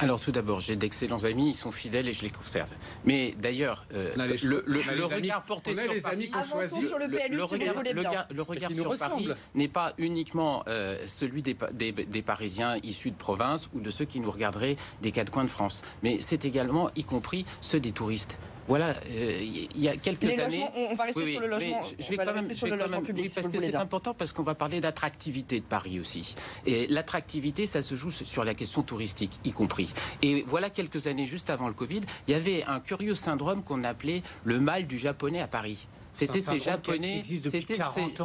alors 0.00 0.18
tout 0.18 0.32
d'abord, 0.32 0.60
j'ai 0.60 0.76
d'excellents 0.76 1.24
amis, 1.24 1.50
ils 1.50 1.54
sont 1.54 1.70
fidèles 1.70 2.08
et 2.08 2.12
je 2.12 2.22
les 2.22 2.30
conserve. 2.30 2.68
Mais 3.04 3.34
d'ailleurs, 3.38 3.86
euh, 3.94 4.12
le, 4.16 5.04
regard 5.06 5.42
porté 5.44 5.74
sur 5.74 6.02
Paris, 6.02 6.30
sur 6.72 6.98
le, 6.98 7.08
PLU, 7.08 7.36
le 7.36 8.42
regard, 8.42 8.72
sur 8.72 8.98
Paris 8.98 9.28
n'est 9.54 9.68
pas 9.68 9.94
uniquement 9.98 10.64
euh, 10.66 10.98
celui 11.06 11.42
des, 11.42 11.56
des, 11.72 12.22
Parisiens 12.22 12.76
issus 12.82 13.12
de 13.12 13.16
province 13.16 13.68
ou 13.74 13.80
de 13.80 13.90
ceux 13.90 14.04
qui 14.04 14.18
nous 14.18 14.30
regarderaient 14.30 14.76
des 15.02 15.12
quatre 15.12 15.30
coins 15.30 15.44
de 15.44 15.50
France, 15.50 15.82
mais 16.02 16.18
c'est 16.20 16.44
également, 16.44 16.90
y 16.96 17.04
compris, 17.04 17.44
ceux 17.60 17.80
des 17.80 17.92
touristes. 17.92 18.38
Voilà, 18.66 18.94
euh, 19.10 19.38
il 19.40 19.80
y 19.80 19.88
a 19.88 19.96
quelques 19.96 20.38
années. 20.38 20.64
On 20.90 20.94
va 20.94 21.04
rester 21.04 21.32
sur 21.32 21.40
le 21.40 21.48
logement. 21.48 21.80
Je, 21.98 22.08
vais 22.08 22.16
quand 22.16 22.34
même, 22.34 22.52
sur 22.52 22.66
le 22.66 22.76
logement 22.76 23.02
public. 23.02 23.30
parce 23.34 23.48
que 23.48 23.58
c'est 23.58 23.74
important 23.74 24.14
parce 24.14 24.32
qu'on 24.32 24.42
va 24.42 24.54
parler 24.54 24.80
d'attractivité 24.80 25.60
de 25.60 25.64
Paris 25.64 26.00
aussi. 26.00 26.34
Et 26.66 26.86
l'attractivité, 26.86 27.66
ça 27.66 27.82
se 27.82 27.94
joue 27.94 28.10
sur 28.10 28.44
la 28.44 28.54
question 28.54 28.82
touristique, 28.82 29.38
y 29.44 29.52
compris. 29.52 29.92
Et 30.22 30.44
voilà 30.46 30.70
quelques 30.70 31.06
années 31.06 31.26
juste 31.26 31.50
avant 31.50 31.68
le 31.68 31.74
Covid, 31.74 32.00
il 32.28 32.32
y 32.32 32.34
avait 32.34 32.64
un 32.64 32.80
curieux 32.80 33.14
syndrome 33.14 33.62
qu'on 33.62 33.84
appelait 33.84 34.22
le 34.44 34.60
mal 34.60 34.86
du 34.86 34.98
japonais 34.98 35.40
à 35.40 35.46
Paris. 35.46 35.86
C'était 36.14 36.40
ces 36.40 36.58
Japonais, 36.58 37.22
c'était 37.22 37.76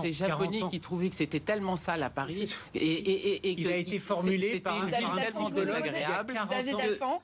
ces, 0.01 0.11
Japonais 0.11 0.61
qui 0.71 0.79
trouvaient 0.79 1.09
que 1.09 1.15
c'était 1.15 1.39
tellement 1.39 1.75
sale 1.75 2.03
à 2.03 2.09
Paris. 2.09 2.53
Et, 2.75 2.79
et, 2.79 3.47
et, 3.49 3.55
il 3.59 3.67
a 3.67 3.75
été 3.75 3.99
formulé 3.99 4.59
par 4.59 4.81
un, 4.81 4.87
tellement 4.87 5.49
désagréable 5.49 6.39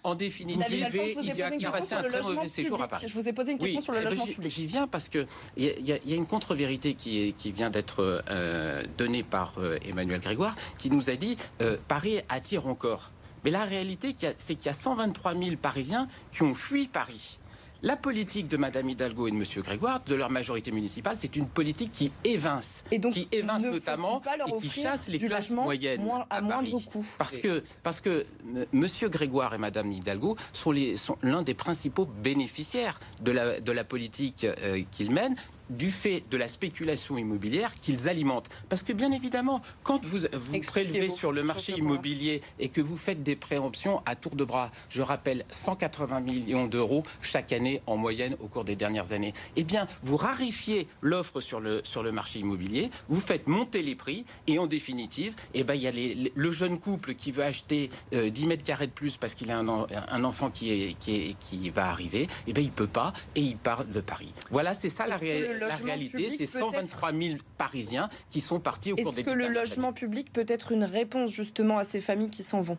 en 0.03 0.15
définitive, 0.15 0.87
il 1.21 1.67
passait 1.69 1.95
un 1.95 2.03
très 2.03 2.21
mauvais 2.21 2.47
séjour 2.47 2.81
à 2.81 2.87
Paris. 2.87 3.05
Je 3.07 3.13
vous 3.13 3.27
ai 3.27 3.33
posé 3.33 3.51
une 3.53 3.57
question 3.57 3.81
sur 3.81 3.93
le 3.93 4.03
logement 4.03 4.25
public. 4.25 4.51
J'y 4.51 4.67
viens 4.67 4.87
parce 4.87 5.09
que 5.09 5.25
il 5.57 5.85
y, 5.85 5.91
a 5.91 6.15
une 6.15 6.25
contre-vérité 6.25 6.93
qui, 6.93 7.33
qui 7.37 7.51
vient 7.51 7.69
d'être 7.69 8.23
euh, 8.29 8.83
donnée 8.97 9.23
par 9.23 9.53
euh, 9.57 9.77
Emmanuel 9.87 10.19
Grégoire, 10.19 10.55
qui 10.77 10.89
nous 10.89 11.09
a 11.09 11.15
dit 11.15 11.35
euh, 11.61 11.77
Paris 11.87 12.21
attire 12.29 12.67
encore. 12.67 13.11
Mais 13.43 13.51
la 13.51 13.63
réalité, 13.63 14.15
c'est 14.37 14.55
qu'il 14.55 14.65
y 14.65 14.69
a 14.69 14.73
123 14.73 15.35
000 15.35 15.55
Parisiens 15.61 16.07
qui 16.31 16.41
ont 16.41 16.55
fui 16.55 16.87
Paris. 16.87 17.39
La 17.85 17.95
politique 17.95 18.47
de 18.47 18.57
Mme 18.57 18.89
Hidalgo 18.89 19.27
et 19.27 19.31
de 19.31 19.35
M. 19.35 19.43
Grégoire, 19.61 20.01
de 20.07 20.15
leur 20.15 20.31
majorité 20.31 20.71
municipale, 20.71 21.17
c'est 21.19 21.35
une 21.35 21.45
politique 21.47 21.91
qui 21.91 22.11
évince, 22.23 22.83
et 22.89 22.97
donc, 22.97 23.13
qui 23.13 23.27
évince 23.31 23.61
notamment 23.61 24.23
et 24.47 24.57
qui 24.59 24.69
chasse 24.69 25.07
les 25.07 25.19
classes 25.19 25.51
moyennes 25.51 26.01
à, 26.31 26.41
Paris. 26.41 26.73
Parce 27.19 27.37
que, 27.37 27.63
parce 27.83 28.01
que 28.01 28.25
M. 28.73 28.87
Grégoire 29.03 29.53
et 29.53 29.59
Mme 29.59 29.91
Hidalgo 29.91 30.35
sont 30.51 30.73
l'un 31.21 31.43
des 31.43 31.53
principaux 31.53 32.07
bénéficiaires 32.07 32.99
de 33.21 33.31
la, 33.31 33.59
de 33.61 33.71
la 33.71 33.83
politique 33.83 34.45
euh, 34.45 34.81
qu'ils 34.89 35.11
mènent, 35.11 35.35
du 35.69 35.91
fait 35.91 36.23
de 36.29 36.37
la 36.37 36.47
spéculation 36.47 37.17
immobilière 37.17 37.73
qu'ils 37.81 38.07
alimentent. 38.07 38.49
Parce 38.69 38.83
que 38.83 38.93
bien 38.93 39.11
évidemment, 39.11 39.61
quand 39.83 40.03
vous, 40.05 40.19
vous 40.33 40.59
prélevez 40.61 41.09
sur 41.09 41.31
le 41.31 41.43
marché 41.43 41.73
immobilier 41.73 42.41
et 42.59 42.69
que 42.69 42.81
vous 42.81 42.97
faites 42.97 43.23
des 43.23 43.35
préemptions 43.35 44.01
à 44.05 44.15
tour 44.15 44.35
de 44.35 44.43
bras, 44.43 44.71
je 44.89 45.01
rappelle 45.01 45.45
180 45.49 46.19
millions 46.21 46.67
d'euros 46.67 47.03
chaque 47.21 47.53
année 47.53 47.81
en 47.87 47.97
moyenne 47.97 48.35
au 48.39 48.47
cours 48.47 48.63
des 48.63 48.75
dernières 48.75 49.13
années, 49.13 49.33
eh 49.55 49.63
bien, 49.63 49.87
vous 50.03 50.17
rarifiez 50.17 50.87
l'offre 51.01 51.41
sur 51.41 51.59
le, 51.59 51.81
sur 51.83 52.03
le 52.03 52.11
marché 52.11 52.39
immobilier, 52.39 52.89
vous 53.09 53.19
faites 53.19 53.47
monter 53.47 53.81
les 53.81 53.95
prix 53.95 54.25
et 54.47 54.59
en 54.59 54.67
définitive, 54.67 55.35
eh 55.53 55.63
ben, 55.63 55.75
il 55.75 55.81
y 55.81 55.87
a 55.87 56.29
le 56.35 56.51
jeune 56.51 56.79
couple 56.79 57.15
qui 57.15 57.31
veut 57.31 57.43
acheter 57.43 57.89
10 58.11 58.15
euh, 58.15 58.47
mètres 58.47 58.63
carrés 58.63 58.87
de 58.87 58.91
plus 58.91 59.17
parce 59.17 59.33
qu'il 59.33 59.51
a 59.51 59.57
un, 59.57 59.67
un, 59.67 60.23
enfant 60.23 60.49
qui, 60.49 60.71
est, 60.71 60.93
qui, 60.99 61.15
est, 61.15 61.35
qui 61.39 61.69
va 61.69 61.87
arriver, 61.87 62.27
eh 62.47 62.53
ben, 62.53 62.63
il 62.63 62.71
peut 62.71 62.87
pas 62.87 63.13
et 63.35 63.41
il 63.41 63.57
part 63.57 63.85
de 63.85 64.01
Paris. 64.01 64.33
Voilà, 64.51 64.73
c'est 64.73 64.89
ça 64.89 65.07
la 65.07 65.17
réalité 65.17 65.54
la 65.59 65.75
réalité, 65.75 66.29
c'est 66.29 66.45
123 66.45 67.13
000 67.13 67.37
Parisiens 67.57 68.09
qui 68.29 68.41
sont 68.41 68.59
partis 68.59 68.93
au 68.93 68.95
cours 68.95 69.13
des 69.13 69.21
Est-ce 69.21 69.29
que 69.29 69.35
le 69.35 69.47
logement 69.47 69.93
public 69.93 70.31
peut 70.31 70.45
être 70.47 70.71
une 70.71 70.83
réponse 70.83 71.31
justement 71.31 71.77
à 71.77 71.83
ces 71.83 72.01
familles 72.01 72.29
qui 72.29 72.43
s'en 72.43 72.61
vont? 72.61 72.77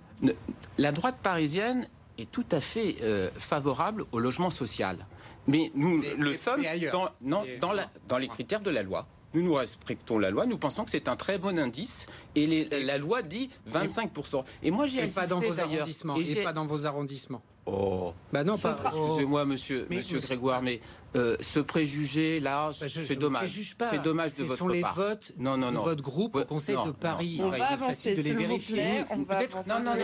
La 0.78 0.92
droite 0.92 1.16
parisienne 1.22 1.86
est 2.18 2.30
tout 2.30 2.46
à 2.50 2.60
fait 2.60 2.96
euh, 3.02 3.30
favorable 3.36 4.04
au 4.12 4.18
logement 4.18 4.50
social. 4.50 5.06
Mais 5.46 5.70
nous 5.74 6.02
le 6.18 6.32
sommes 6.32 6.62
dans, 6.92 7.08
non, 7.22 7.44
dans, 7.60 7.72
la, 7.72 7.88
dans 8.08 8.18
les 8.18 8.28
critères 8.28 8.60
de 8.60 8.70
la 8.70 8.82
loi. 8.82 9.06
Nous, 9.34 9.42
nous 9.42 9.54
respectons 9.54 10.18
la 10.18 10.30
loi. 10.30 10.46
Nous 10.46 10.56
pensons 10.56 10.84
que 10.84 10.90
c'est 10.90 11.08
un 11.08 11.16
très 11.16 11.38
bon 11.38 11.58
indice. 11.58 12.06
Et 12.34 12.64
la 12.84 12.96
loi 12.96 13.22
dit 13.22 13.50
25%. 13.70 14.44
Et 14.62 14.70
moi, 14.70 14.86
j'ai 14.86 15.06
pas 15.08 15.26
dans 15.26 15.40
vos 15.40 15.60
arrondissements. 15.60 16.16
Et, 16.16 16.42
pas 16.42 16.52
dans 16.54 16.64
vos 16.64 16.86
arrondissements. 16.86 17.42
Oh. 17.66 18.14
Bah 18.32 18.44
non, 18.44 18.56
pas. 18.56 18.80
Excusez-moi, 18.86 19.44
monsieur, 19.44 19.86
monsieur 19.90 20.20
Grégoire, 20.20 20.62
mais 20.62 20.80
euh, 21.16 21.36
ce 21.40 21.60
préjugé 21.60 22.40
là, 22.40 22.72
bah, 22.80 22.88
c'est 22.88 23.16
dommage. 23.16 23.50
C'est 23.90 24.02
dommage 24.02 24.34
de 24.36 24.44
votre 24.44 24.58
sont 24.58 24.68
les 24.68 24.84
votes 24.94 25.32
non, 25.38 25.56
non, 25.56 25.72
non. 25.72 25.80
de 25.80 25.88
votre 25.88 26.02
groupe 26.02 26.36
au 26.36 26.44
Conseil 26.44 26.76
de 26.84 26.90
Paris. 26.90 27.40
On 27.42 27.48
va 27.48 27.66
avancer, 27.66 28.14
de 28.14 28.22
les 28.22 28.34
vérifier. 28.34 29.04
Peut-être 29.28 29.66
non, 29.66 29.80
non, 29.80 29.94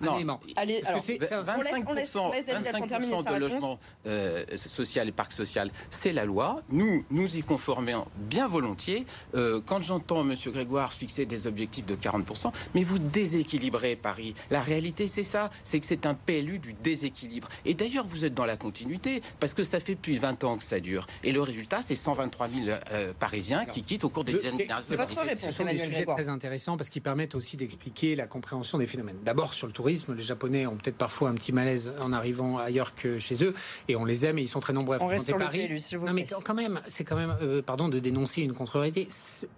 non, 0.00 0.24
non. 0.24 0.40
Allez, 0.56 0.80
Parce 0.82 1.06
que 1.06 1.12
25%, 1.12 3.32
de 3.32 3.38
logements 3.38 3.78
euh, 4.06 4.44
social 4.56 5.08
et 5.08 5.12
parc 5.12 5.32
social, 5.32 5.70
c'est 5.90 6.12
la 6.12 6.24
loi. 6.24 6.62
Nous, 6.70 7.04
nous 7.10 7.36
y 7.36 7.42
conformons 7.42 8.06
bien 8.16 8.48
volontiers. 8.48 9.04
Euh, 9.34 9.60
quand 9.64 9.82
j'entends 9.82 10.24
Monsieur 10.24 10.50
Grégoire 10.50 10.92
fixer 10.92 11.26
des 11.26 11.46
objectifs 11.46 11.86
de 11.86 11.94
40%, 11.94 12.50
mais 12.74 12.82
vous 12.82 12.98
déséquilibrez 12.98 13.96
Paris. 13.96 14.34
La 14.50 14.60
réalité, 14.60 15.06
c'est 15.06 15.24
ça, 15.24 15.50
c'est 15.64 15.80
que 15.80 15.86
c'est 15.86 16.06
un 16.06 16.14
PLU 16.14 16.58
du 16.58 16.74
déséquilibre. 16.74 17.48
Et 17.64 17.74
d'ailleurs, 17.74 18.06
vous 18.06 18.24
êtes 18.24 18.34
dans 18.34 18.46
la 18.46 18.56
continuité 18.56 19.22
parce 19.40 19.54
que 19.54 19.64
ça 19.64 19.80
fait 19.80 19.94
depuis 19.94 20.18
20 20.18 20.44
ans 20.44 20.55
que 20.56 20.64
ça 20.64 20.80
dure. 20.80 21.06
Et 21.24 21.32
le 21.32 21.40
résultat, 21.40 21.80
c'est 21.82 21.94
123 21.94 22.48
000 22.48 22.78
euh, 22.92 23.12
Parisiens 23.18 23.64
qui 23.64 23.82
quittent 23.82 24.04
au 24.04 24.10
cours 24.10 24.24
des 24.24 24.32
dernières 24.34 24.92
années. 24.92 25.36
Ce 25.36 25.50
sont 25.50 25.64
des 25.64 25.78
sujets 25.78 26.04
très 26.06 26.28
intéressants 26.28 26.76
parce 26.76 26.90
qu'ils 26.90 27.02
permettent 27.02 27.34
aussi 27.34 27.56
d'expliquer 27.56 28.16
la 28.16 28.26
compréhension 28.26 28.78
des 28.78 28.86
phénomènes. 28.86 29.18
D'abord, 29.24 29.54
sur 29.54 29.66
le 29.66 29.72
tourisme, 29.72 30.14
les 30.14 30.22
Japonais 30.22 30.66
ont 30.66 30.76
peut-être 30.76 30.96
parfois 30.96 31.30
un 31.30 31.34
petit 31.34 31.52
malaise 31.52 31.92
en 32.00 32.12
arrivant 32.12 32.58
ailleurs 32.58 32.94
que 32.94 33.18
chez 33.18 33.44
eux, 33.44 33.54
et 33.88 33.96
on 33.96 34.04
les 34.04 34.26
aime 34.26 34.38
et 34.38 34.42
ils 34.42 34.48
sont 34.48 34.60
très 34.60 34.72
nombreux 34.72 34.96
à 34.96 34.98
fréquenter 34.98 35.34
Paris. 35.34 35.68
non, 35.94 36.12
mais 36.12 36.26
quand 36.44 36.54
même, 36.54 36.80
c'est 36.88 37.04
quand 37.04 37.16
même, 37.16 37.36
euh, 37.42 37.62
pardon, 37.62 37.88
de 37.88 37.98
dénoncer 37.98 38.42
une 38.42 38.52
contre-réalité. 38.52 39.08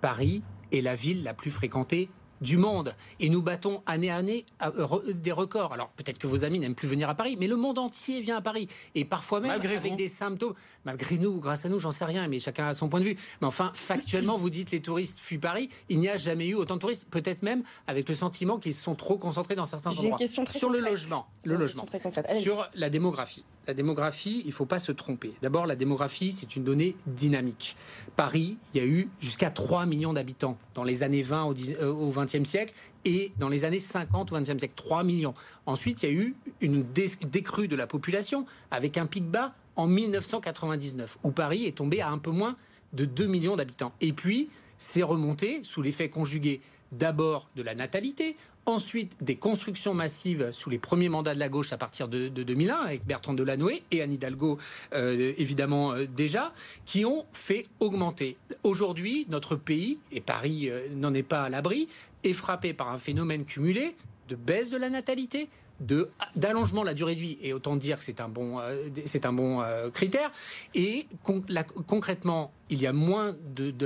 Paris 0.01 0.43
est 0.73 0.81
la 0.81 0.95
ville 0.95 1.23
la 1.23 1.35
plus 1.35 1.51
fréquentée 1.51 2.11
du 2.41 2.57
monde. 2.57 2.95
Et 3.21 3.29
nous 3.29 3.43
battons 3.43 3.83
année 3.87 4.11
à 4.11 4.17
année 4.17 4.45
des 5.15 5.33
records. 5.33 5.73
Alors 5.73 5.91
peut-être 5.91 6.19
que 6.19 6.27
vos 6.27 6.45
amis 6.45 6.59
n'aiment 6.59 6.75
plus 6.75 6.89
venir 6.89 7.09
à 7.09 7.15
Paris, 7.15 7.37
mais 7.39 7.47
le 7.47 7.57
monde 7.57 7.79
entier 7.79 8.21
vient 8.21 8.37
à 8.37 8.43
Paris. 8.43 8.69
Et 8.95 9.05
parfois 9.05 9.41
même 9.41 9.53
avec 9.53 9.97
des 9.97 10.09
symptômes. 10.09 10.55
Malgré 10.85 11.19
nous, 11.19 11.41
grâce 11.41 11.65
à 11.65 11.69
nous, 11.69 11.81
j'en 11.81 11.93
sais 11.93 12.05
rien, 12.05 12.29
mais 12.29 12.41
chacun 12.41 12.67
a 12.69 12.75
son 12.75 12.89
point 12.89 13.01
de 13.01 13.05
vue. 13.05 13.17
Mais 13.41 13.47
enfin, 13.47 13.71
factuellement, 13.75 14.37
vous 14.37 14.51
dites 14.51 14.71
les 14.71 14.81
touristes 14.81 15.19
fuient 15.19 15.39
Paris. 15.39 15.69
Il 15.89 16.01
n'y 16.01 16.09
a 16.09 16.17
jamais 16.17 16.49
eu 16.49 16.55
autant 16.55 16.75
de 16.75 16.81
touristes. 16.81 17.09
Peut-être 17.11 17.43
même 17.43 17.63
avec 17.87 18.09
le 18.09 18.15
sentiment 18.15 18.59
qu'ils 18.59 18.75
se 18.75 18.83
sont 18.83 18.95
trop 18.95 19.19
concentrés 19.19 19.55
dans 19.55 19.65
certains 19.65 19.91
endroits. 19.91 20.11
Une 20.11 20.17
question 20.17 20.45
très 20.45 20.59
Sur 20.59 20.71
le 20.71 20.81
logement. 20.81 21.27
Le 21.45 21.57
logement. 21.57 21.87
Sur 22.41 22.69
la 22.75 22.91
démographie. 22.91 23.45
La 23.69 23.75
démographie, 23.75 24.41
il 24.45 24.47
ne 24.47 24.53
faut 24.53 24.65
pas 24.65 24.81
se 24.81 24.93
tromper. 24.93 25.35
D'abord, 25.43 25.67
la 25.67 25.77
démographie, 25.77 26.33
c'est 26.33 26.57
une 26.57 26.65
donnée 26.65 26.97
dynamique. 27.07 27.77
Paris, 28.17 28.57
il 28.73 28.81
y 28.81 28.83
a 28.83 28.87
eu 28.87 29.11
jusqu'à 29.21 29.51
3 29.51 29.85
millions 29.85 30.15
d'habitants 30.15 30.57
dans 30.75 30.85
les 30.85 31.03
années 31.03 31.21
20 31.21 31.55
au, 31.83 32.11
20 32.11 32.25
XXe 32.25 32.49
siècle 32.49 32.73
et 33.05 33.31
dans 33.39 33.51
les 33.51 33.67
années 33.67 33.79
50 33.79 34.33
au 34.33 34.37
XXe 34.37 34.57
siècle, 34.57 34.73
3 34.75 35.05
millions. 35.05 35.35
Ensuite, 35.67 36.03
il 36.03 36.09
y 36.09 36.09
a 36.09 36.15
eu 36.15 36.35
une 36.63 36.83
décrue 37.31 37.69
de 37.69 37.77
la 37.77 37.87
population 37.87 38.47
avec 38.71 38.97
un 38.97 39.05
pic 39.05 39.27
bas 39.27 39.53
en 39.77 39.87
1999, 39.87 41.19
où 41.23 41.31
Paris 41.31 41.67
est 41.67 41.77
tombé 41.77 42.01
à 42.01 42.09
un 42.09 42.19
peu 42.19 42.31
moins 42.31 42.57
de 42.95 43.05
2 43.05 43.27
millions 43.27 43.57
d'habitants. 43.57 43.93
Et 44.01 44.15
puis, 44.15 44.49
c'est 44.79 45.03
remonté 45.03 45.61
sous 45.63 45.83
l'effet 45.83 46.09
conjugué 46.09 46.63
d'abord 46.93 47.49
de 47.57 47.63
la 47.63 47.75
natalité, 47.75 48.37
ensuite 48.69 49.17
des 49.23 49.37
constructions 49.37 49.95
massives 49.95 50.51
sous 50.53 50.71
les 50.71 50.79
premiers 50.79 51.09
mandats 51.09 51.35
de 51.35 51.39
la 51.39 51.49
gauche 51.49 51.73
à 51.73 51.79
partir 51.79 52.09
de, 52.09 52.29
2001 52.29 52.75
avec 52.77 53.07
Bertrand 53.07 53.35
Delanoë 53.35 53.83
et 53.91 54.03
Anne 54.03 54.13
Hidalgo 54.13 54.59
euh, 54.95 55.33
évidemment 55.39 55.93
euh, 55.93 56.07
déjà, 56.07 56.53
qui 56.85 57.05
ont 57.05 57.25
fait 57.33 57.67
augmenter. 57.81 58.37
Aujourd'hui, 58.63 59.27
notre 59.31 59.57
pays, 59.57 59.99
et 60.13 60.21
Paris 60.21 60.71
euh, 60.71 60.95
n'en 60.95 61.15
est 61.15 61.23
pas 61.23 61.43
à 61.43 61.49
l'abri, 61.49 61.89
est 62.25 62.33
frappé 62.33 62.75
par 62.75 62.91
un 62.91 62.99
phénomène 62.99 63.45
cumulé 63.45 63.97
de 64.29 64.37
baisse 64.37 64.71
de 64.71 64.77
la 64.77 64.91
natalité, 64.91 65.49
d'allongement 66.35 66.83
de 66.83 66.87
la 66.87 66.95
durée 66.95 67.15
de 67.15 67.21
vie 67.21 67.39
et 67.41 67.53
autant 67.53 67.77
dire 67.77 67.99
que 67.99 68.05
c'est 68.05 68.21
un 68.21 68.29
bon 68.29 68.59
c'est 69.05 69.27
un 69.27 69.33
bon 69.33 69.63
critère 69.93 70.33
et 70.75 71.07
concrètement 71.87 72.51
il 72.69 72.83
y 72.83 72.89
a 72.89 72.93
moins 72.93 73.37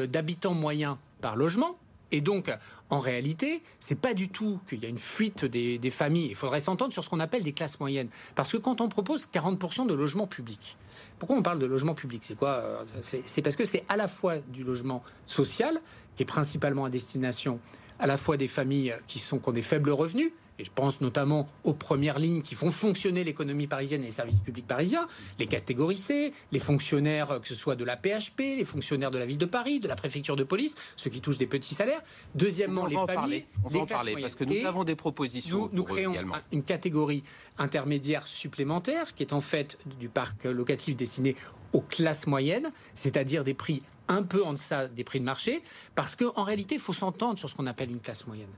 d'habitants 0.09 0.55
moyens 0.55 0.97
par 1.21 1.37
logement 1.37 1.77
et 2.13 2.21
donc, 2.21 2.55
en 2.91 3.01
réalité, 3.01 3.63
c'est 3.81 3.99
pas 3.99 4.13
du 4.13 4.29
tout 4.29 4.61
qu'il 4.69 4.81
y 4.81 4.87
a 4.87 4.89
une 4.89 4.99
fuite 4.99 5.47
des, 5.47 5.91
familles. 5.91 6.29
Il 6.29 6.35
faudrait 6.35 6.61
s'entendre 6.61 6.93
sur 6.93 7.03
ce 7.03 7.09
qu'on 7.09 7.21
appelle 7.21 7.43
des 7.43 7.53
classes 7.53 7.81
moyennes. 7.81 8.09
Parce 8.35 8.53
que 8.53 8.59
quand 8.59 8.81
on 8.83 8.89
propose 8.89 9.29
40% 9.33 9.87
de 9.87 9.95
logements 9.95 10.27
publics, 10.27 10.77
pourquoi 11.19 11.37
on 11.37 11.43
parle 11.43 11.59
de 11.59 11.67
logement 11.67 11.95
public 11.95 12.23
euh, 12.43 12.85
C'est 13.01 13.43
parce 13.43 13.57
que 13.57 13.65
c'est 13.65 13.83
à 13.89 13.97
la 13.97 14.09
fois 14.09 14.39
du 14.41 14.63
logement 14.63 15.03
social, 15.25 15.81
qui 16.15 16.23
est 16.23 16.27
principalement 16.27 16.85
à 16.85 16.91
destination 16.91 17.59
à 17.99 18.07
la 18.07 18.17
fois 18.17 18.37
des 18.37 18.49
familles 18.49 18.97
qui, 19.07 19.19
sont, 19.19 19.39
qui 19.39 19.49
ont 19.49 19.53
des 19.53 19.63
faibles 19.63 19.91
revenus, 19.91 20.33
et 20.59 20.65
je 20.65 20.71
pense 20.75 21.01
notamment 21.01 21.49
aux 21.65 21.75
premières 21.75 22.19
lignes 22.19 22.43
qui 22.43 22.55
font 22.55 22.71
fonctionner 22.71 23.25
l'économie 23.25 23.67
parisienne 23.67 24.03
et 24.03 24.07
les 24.07 24.11
services 24.11 24.41
publics 24.41 24.67
parisiens, 24.67 25.07
les 25.39 25.47
catégories 25.47 25.97
C, 25.97 26.33
les 26.53 26.59
fonctionnaires, 26.59 27.41
que 27.41 27.49
ce 27.49 27.55
soit 27.55 27.77
de 27.77 27.85
la 27.85 27.97
PHP, 27.97 28.41
les 28.59 28.65
fonctionnaires 28.65 29.11
de 29.11 29.19
la 29.19 29.27
ville 29.27 29.39
de 29.39 29.47
Paris, 29.47 29.81
de 29.81 29.89
la 29.89 29.97
préfecture 29.97 30.37
de 30.37 30.45
police, 30.45 30.77
ceux 30.97 31.11
qui 31.11 31.21
touchent 31.21 31.39
des 31.39 31.47
petits 31.47 31.75
salaires. 31.75 32.03
Deuxièmement, 32.35 32.87
les 32.87 32.97
familles. 32.97 33.47
On 33.65 33.69
va 33.69 33.81
en 33.81 33.87
parler 33.87 34.17
parce 34.21 34.35
que 34.35 34.45
nous 34.45 34.67
avons 34.67 34.85
des 34.85 34.97
propositions. 34.97 35.71
Nous, 35.73 35.85
créons 35.85 36.15
une 36.53 36.63
catégorie 36.63 37.23
intermédiaire 37.59 38.27
supplémentaire 38.27 39.15
qui 39.15 39.23
est 39.23 39.33
en 39.33 39.41
fait 39.41 39.79
du 39.99 40.09
parc 40.09 40.45
locatif 40.45 40.97
destiné 40.97 41.37
aux 41.73 41.81
classes 41.81 42.27
moyennes, 42.27 42.71
c'est-à-dire 42.95 43.45
des 43.45 43.55
prix 43.55 43.83
un 44.09 44.23
peu 44.23 44.45
en 44.45 44.53
deçà 44.53 44.89
des 44.89 45.05
prix 45.05 45.21
de 45.21 45.25
marché, 45.25 45.63
parce 45.95 46.17
qu'en 46.17 46.43
réalité, 46.43 46.75
il 46.75 46.81
faut 46.81 46.93
s'entendre 46.93 47.39
sur 47.39 47.49
ce 47.49 47.55
qu'on 47.55 47.67
appelle 47.67 47.91
une 47.91 48.01
classe 48.01 48.27
moyenne. 48.27 48.51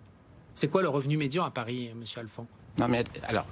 C'est 0.54 0.68
quoi 0.68 0.82
le 0.82 0.88
revenu 0.88 1.16
médian 1.16 1.44
à 1.44 1.50
Paris, 1.50 1.90
Monsieur 1.96 2.20
Alphand? 2.20 2.46
Non, 2.78 2.88
mais 2.88 3.04
alors. 3.24 3.46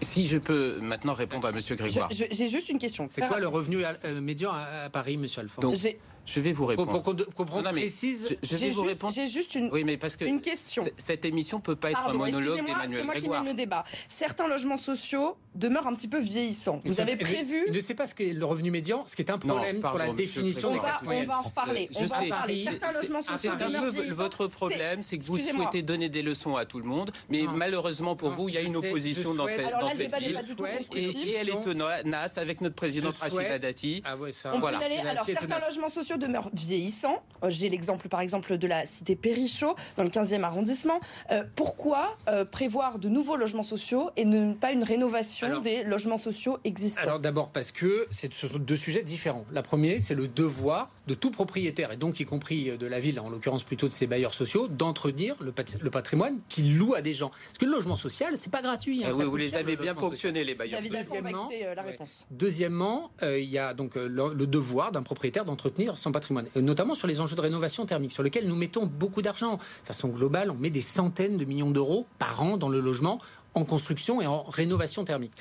Si, 0.00 0.26
je 0.26 0.38
peux 0.38 0.78
maintenant 0.80 1.12
répondre 1.14 1.48
à 1.48 1.52
Monsieur 1.52 1.74
Grégoire. 1.74 2.08
J'ai 2.12 2.48
juste 2.48 2.68
une 2.68 2.78
question. 2.78 3.06
C'est 3.08 3.26
quoi 3.26 3.40
le 3.40 3.48
revenu 3.48 3.84
euh, 4.04 4.20
médian 4.20 4.52
à, 4.52 4.88
Paris, 4.90 5.16
Monsieur 5.16 5.40
Alphand? 5.40 5.72
Je 6.26 6.40
vais 6.40 6.52
vous 6.52 6.66
répondre. 6.66 6.90
Pour, 6.90 7.02
qu'on 7.02 7.62
précise, 7.62 8.36
je, 8.42 8.56
vais 8.56 8.70
vous 8.70 8.82
répondre. 8.82 9.12
J'ai 9.12 9.26
juste 9.26 9.54
une, 9.54 9.70
oui, 9.72 9.84
mais 9.84 9.96
parce 9.96 10.16
que 10.16 10.24
une 10.24 10.40
question. 10.40 10.84
Cette 10.96 11.24
émission 11.24 11.60
peut 11.60 11.76
pas 11.76 11.90
être 11.90 12.08
un 12.08 12.12
monologue 12.12 12.56
d'Emmanuel 12.56 12.86
Grégoire. 12.86 12.86
C'est 12.88 13.04
moi 13.04 13.14
qui 13.14 13.28
mène 13.28 13.44
le 13.46 13.54
débat. 13.54 13.84
Certains 14.08 14.48
logements 14.48 14.76
sociaux 14.76 15.36
demeurent 15.54 15.86
un 15.86 15.94
petit 15.94 16.08
peu 16.08 16.20
vieillissants. 16.20 16.80
Vous 16.84 17.00
avez 17.00 17.16
prévu 17.16 17.64
Je 17.68 17.74
ne 17.74 17.80
sais 17.80 17.94
pas 17.94 18.06
ce 18.06 18.14
qu'est 18.14 18.32
le 18.32 18.44
revenu 18.44 18.70
médian, 18.70 19.04
ce 19.06 19.16
qui 19.16 19.22
est 19.22 19.30
un 19.30 19.38
problème 19.38 19.80
pour 19.80 19.98
la 19.98 20.10
définition 20.10 20.72
des 20.72 20.78
classes 20.78 21.02
On 21.06 21.22
va 21.24 21.38
en 21.38 21.42
reparler. 21.42 21.88
Je 21.90 22.06
sais. 22.06 22.64
Certains 22.64 22.92
logements 22.92 23.22
sociaux 23.22 23.52
demeurent 23.58 23.90
vieillissants. 23.90 24.16
Votre 24.16 24.46
problème, 24.46 25.02
c'est 25.02 25.18
que 25.18 25.24
vous 25.24 25.40
souhaitez 25.40 25.82
donner 25.82 26.08
des 26.08 26.22
leçons 26.22 26.56
à 26.56 26.64
tout 26.64 26.78
le 26.78 26.84
monde, 26.84 27.10
mais 27.28 27.42
malheureusement 27.54 28.16
pour 28.16 28.30
vous, 28.30 28.48
il 28.48 28.54
y 28.54 28.58
a 28.58 28.62
une 28.62 28.76
opposition 28.76 29.34
dans 29.34 29.48
cette 29.48 29.72
ville. 29.88 30.10
Et 30.94 31.34
elle 31.34 31.48
est 31.50 31.62
tenace 31.62 32.38
avec 32.38 32.60
notre 32.60 32.74
président 32.74 33.10
Rachida 33.20 33.58
Dati. 33.58 34.02
Ah 34.04 34.16
voilà. 34.58 34.80
Alors 35.08 35.24
certains 35.24 35.58
logements 35.58 35.88
sociaux 35.88 36.11
demeurent 36.16 36.50
vieillissants. 36.52 37.22
Euh, 37.42 37.50
j'ai 37.50 37.68
l'exemple 37.68 38.08
par 38.08 38.20
exemple 38.20 38.56
de 38.56 38.66
la 38.66 38.86
cité 38.86 39.16
Périchaud 39.16 39.74
dans 39.96 40.02
le 40.02 40.10
15e 40.10 40.42
arrondissement. 40.42 41.00
Euh, 41.30 41.44
pourquoi 41.56 42.16
euh, 42.28 42.44
prévoir 42.44 42.98
de 42.98 43.08
nouveaux 43.08 43.36
logements 43.36 43.62
sociaux 43.62 44.10
et 44.16 44.24
ne 44.24 44.52
pas 44.52 44.72
une 44.72 44.84
rénovation 44.84 45.60
des 45.60 45.84
logements 45.84 46.16
sociaux 46.16 46.58
existants? 46.64 47.02
Alors 47.02 47.20
d'abord 47.20 47.50
parce 47.50 47.72
que 47.72 48.06
ce 48.10 48.28
sont 48.28 48.58
deux 48.58 48.76
sujets 48.76 49.02
différents. 49.02 49.44
La 49.52 49.62
première, 49.62 50.00
c'est 50.00 50.14
le 50.14 50.28
devoir 50.28 50.90
de 51.06 51.14
tout 51.14 51.30
propriétaire, 51.30 51.92
et 51.92 51.96
donc 51.96 52.20
y 52.20 52.24
compris 52.24 52.76
de 52.76 52.86
la 52.86 53.00
ville, 53.00 53.18
en 53.20 53.28
l'occurrence 53.28 53.64
plutôt 53.64 53.86
de 53.86 53.92
ses 53.92 54.06
bailleurs 54.06 54.34
sociaux, 54.34 54.68
d'entretenir 54.68 55.36
le, 55.40 55.52
patrimoine 55.90 56.38
qu'il 56.48 56.76
loue 56.76 56.94
à 56.94 57.02
des 57.02 57.14
gens. 57.14 57.30
Parce 57.30 57.58
que 57.58 57.64
le 57.64 57.72
logement 57.72 57.96
social, 57.96 58.36
c'est 58.36 58.50
pas 58.50 58.62
gratuit. 58.62 59.04
Hein, 59.04 59.10
eh 59.18 59.24
vous 59.24 59.36
les 59.36 59.56
avez 59.56 59.76
bien 59.76 59.94
ponctionnés, 59.94 60.44
les 60.44 60.54
bailleurs 60.54 60.80
Deuxièmement, 60.82 61.50
la 61.74 61.84
deuxièmement 62.30 63.10
il 63.22 63.48
y 63.48 63.58
a 63.58 63.74
donc 63.74 63.96
le 63.96 64.46
devoir 64.46 64.92
d'un 64.92 65.02
propriétaire 65.02 65.44
d'entretenir 65.44 65.98
son 65.98 66.12
patrimoine, 66.12 66.46
et 66.54 66.62
notamment 66.62 66.94
sur 66.94 67.08
les 67.08 67.20
enjeux 67.20 67.36
de 67.36 67.40
rénovation 67.40 67.86
thermique, 67.86 68.12
sur 68.12 68.22
lesquels 68.22 68.46
nous 68.46 68.56
mettons 68.56 68.86
beaucoup 68.86 69.22
d'argent. 69.22 69.56
De 69.56 69.86
façon 69.86 70.08
globale, 70.08 70.50
on 70.50 70.54
met 70.54 70.70
des 70.70 70.80
centaines 70.80 71.38
de 71.38 71.44
millions 71.44 71.70
d'euros 71.70 72.06
par 72.18 72.42
an 72.42 72.56
dans 72.56 72.68
le 72.68 72.80
logement 72.80 73.20
en 73.54 73.64
construction 73.64 74.20
et 74.20 74.26
en 74.26 74.42
rénovation 74.42 75.04
thermique. 75.04 75.32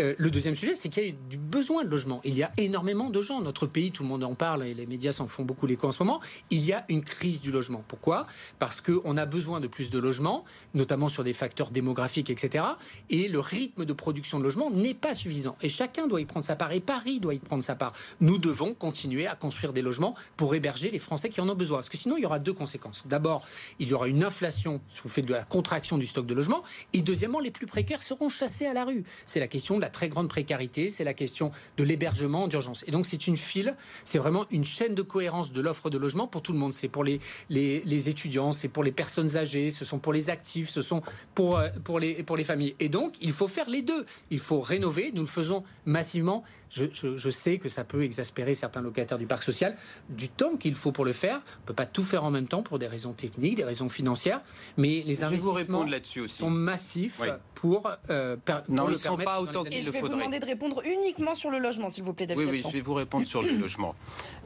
Euh, 0.00 0.14
le 0.16 0.30
deuxième 0.30 0.54
sujet, 0.54 0.74
c'est 0.74 0.88
qu'il 0.88 1.04
y 1.04 1.10
a 1.10 1.12
du 1.28 1.36
besoin 1.36 1.84
de 1.84 1.90
logement. 1.90 2.20
Il 2.24 2.34
y 2.34 2.42
a 2.42 2.50
énormément 2.56 3.10
de 3.10 3.20
gens. 3.20 3.40
Notre 3.40 3.66
pays, 3.66 3.92
tout 3.92 4.02
le 4.02 4.08
monde 4.08 4.24
en 4.24 4.34
parle 4.34 4.64
et 4.64 4.74
les 4.74 4.86
médias 4.86 5.12
s'en 5.12 5.26
font 5.26 5.44
beaucoup 5.44 5.66
l'écho 5.66 5.86
en 5.86 5.92
ce 5.92 6.02
moment. 6.02 6.20
Il 6.50 6.64
y 6.64 6.72
a 6.72 6.84
une 6.88 7.02
crise 7.02 7.40
du 7.40 7.52
logement. 7.52 7.84
Pourquoi? 7.88 8.26
Parce 8.58 8.80
qu'on 8.80 9.16
a 9.16 9.26
besoin 9.26 9.60
de 9.60 9.66
plus 9.66 9.90
de 9.90 9.98
logements, 9.98 10.44
notamment 10.74 11.08
sur 11.08 11.24
des 11.24 11.34
facteurs 11.34 11.70
démographiques, 11.70 12.30
etc. 12.30 12.64
Et 13.10 13.28
le 13.28 13.38
rythme 13.38 13.84
de 13.84 13.92
production 13.92 14.38
de 14.38 14.44
logements 14.44 14.70
n'est 14.70 14.94
pas 14.94 15.14
suffisant. 15.14 15.56
Et 15.60 15.68
chacun 15.68 16.06
doit 16.06 16.20
y 16.20 16.24
prendre 16.24 16.46
sa 16.46 16.56
part. 16.56 16.72
Et 16.72 16.80
Paris 16.80 17.20
doit 17.20 17.34
y 17.34 17.38
prendre 17.38 17.62
sa 17.62 17.74
part. 17.74 17.92
Nous 18.20 18.38
devons 18.38 18.72
continuer 18.72 19.26
à 19.26 19.34
construire 19.34 19.74
des 19.74 19.82
logements 19.82 20.14
pour 20.36 20.54
héberger 20.54 20.90
les 20.90 20.98
Français 20.98 21.28
qui 21.28 21.40
en 21.40 21.48
ont 21.48 21.54
besoin. 21.54 21.78
Parce 21.78 21.90
que 21.90 21.98
sinon, 21.98 22.16
il 22.16 22.22
y 22.22 22.26
aura 22.26 22.38
deux 22.38 22.54
conséquences. 22.54 23.06
D'abord, 23.06 23.44
il 23.78 23.88
y 23.88 23.92
aura 23.92 24.08
une 24.08 24.24
inflation 24.24 24.80
sous 24.88 25.08
fait 25.10 25.22
de 25.22 25.32
la 25.32 25.44
contraction 25.44 25.98
du 25.98 26.06
stock 26.06 26.24
de 26.26 26.34
logements. 26.34 26.62
Et 26.94 27.02
deuxièmement, 27.02 27.40
les 27.40 27.50
plus 27.50 27.66
précaires 27.66 28.02
seront 28.02 28.30
chassés 28.30 28.66
à 28.66 28.72
la 28.72 28.86
rue. 28.86 29.04
C'est 29.26 29.40
la 29.40 29.48
question 29.48 29.81
la 29.82 29.90
très 29.90 30.08
grande 30.08 30.28
précarité, 30.28 30.88
c'est 30.88 31.04
la 31.04 31.12
question 31.12 31.50
de 31.76 31.84
l'hébergement 31.84 32.48
d'urgence. 32.48 32.84
Et 32.86 32.90
donc 32.90 33.04
c'est 33.04 33.26
une 33.26 33.36
file, 33.36 33.76
c'est 34.04 34.18
vraiment 34.18 34.46
une 34.50 34.64
chaîne 34.64 34.94
de 34.94 35.02
cohérence 35.02 35.52
de 35.52 35.60
l'offre 35.60 35.90
de 35.90 35.98
logement 35.98 36.26
pour 36.26 36.42
tout 36.42 36.52
le 36.52 36.58
monde. 36.58 36.72
C'est 36.72 36.88
pour 36.88 37.04
les, 37.04 37.20
les, 37.50 38.08
étudiants, 38.08 38.52
c'est 38.52 38.68
pour 38.68 38.82
les 38.82 38.92
personnes 38.92 39.36
âgées, 39.36 39.70
ce 39.70 39.84
sont 39.84 39.98
pour 39.98 40.12
les 40.12 40.30
actifs, 40.30 40.70
ce 40.70 40.82
sont 40.82 41.02
pour, 41.34 41.58
euh, 41.58 41.68
pour, 41.84 41.98
les, 42.00 42.22
pour 42.22 42.36
les 42.36 42.44
familles. 42.44 42.74
Et 42.80 42.88
donc 42.88 43.14
il 43.20 43.32
faut 43.32 43.48
faire 43.48 43.68
les 43.68 43.82
deux. 43.82 44.06
Il 44.30 44.38
faut 44.38 44.60
rénover, 44.60 45.12
nous 45.14 45.22
le 45.22 45.28
faisons 45.28 45.62
massivement. 45.84 46.42
Je, 46.70 46.86
je, 46.92 47.30
sais 47.30 47.58
que 47.58 47.68
ça 47.68 47.84
peut 47.84 48.02
exaspérer 48.02 48.54
certains 48.54 48.80
locataires 48.80 49.18
du 49.18 49.26
parc 49.26 49.42
social. 49.42 49.76
Du 50.08 50.30
temps 50.30 50.56
qu'il 50.56 50.74
faut 50.74 50.90
pour 50.90 51.04
le 51.04 51.12
faire, 51.12 51.36
on 51.36 51.60
ne 51.62 51.66
peut 51.66 51.74
pas 51.74 51.86
tout 51.86 52.02
faire 52.02 52.24
en 52.24 52.30
même 52.30 52.48
temps 52.48 52.62
pour 52.62 52.78
des 52.78 52.86
raisons 52.86 53.12
techniques, 53.12 53.56
des 53.56 53.64
raisons 53.64 53.90
financières, 53.90 54.40
mais 54.78 55.02
les 55.04 55.22
investissements 55.22 55.86
sont 56.26 56.50
massifs 56.50 57.20
pour, 57.54 57.90
euh, 58.10 58.36
non, 58.68 58.88
ils 58.88 58.92
ne 58.92 58.96
sont 58.96 59.16
pas 59.16 59.40
autant 59.40 59.64
le 59.76 59.82
faudrait. 59.82 59.98
Je 59.98 60.02
vais 60.02 60.08
vous 60.08 60.16
demander 60.16 60.40
de 60.40 60.46
répondre 60.46 60.82
uniquement 60.84 61.34
sur 61.34 61.50
le 61.50 61.58
logement, 61.58 61.90
s'il 61.90 62.04
vous 62.04 62.12
plaît, 62.12 62.26
David. 62.26 62.44
Oui, 62.44 62.50
oui, 62.50 62.62
je 62.64 62.72
vais 62.72 62.80
vous 62.80 62.94
répondre 62.94 63.26
sur 63.26 63.42
le 63.42 63.52
logement. 63.58 63.94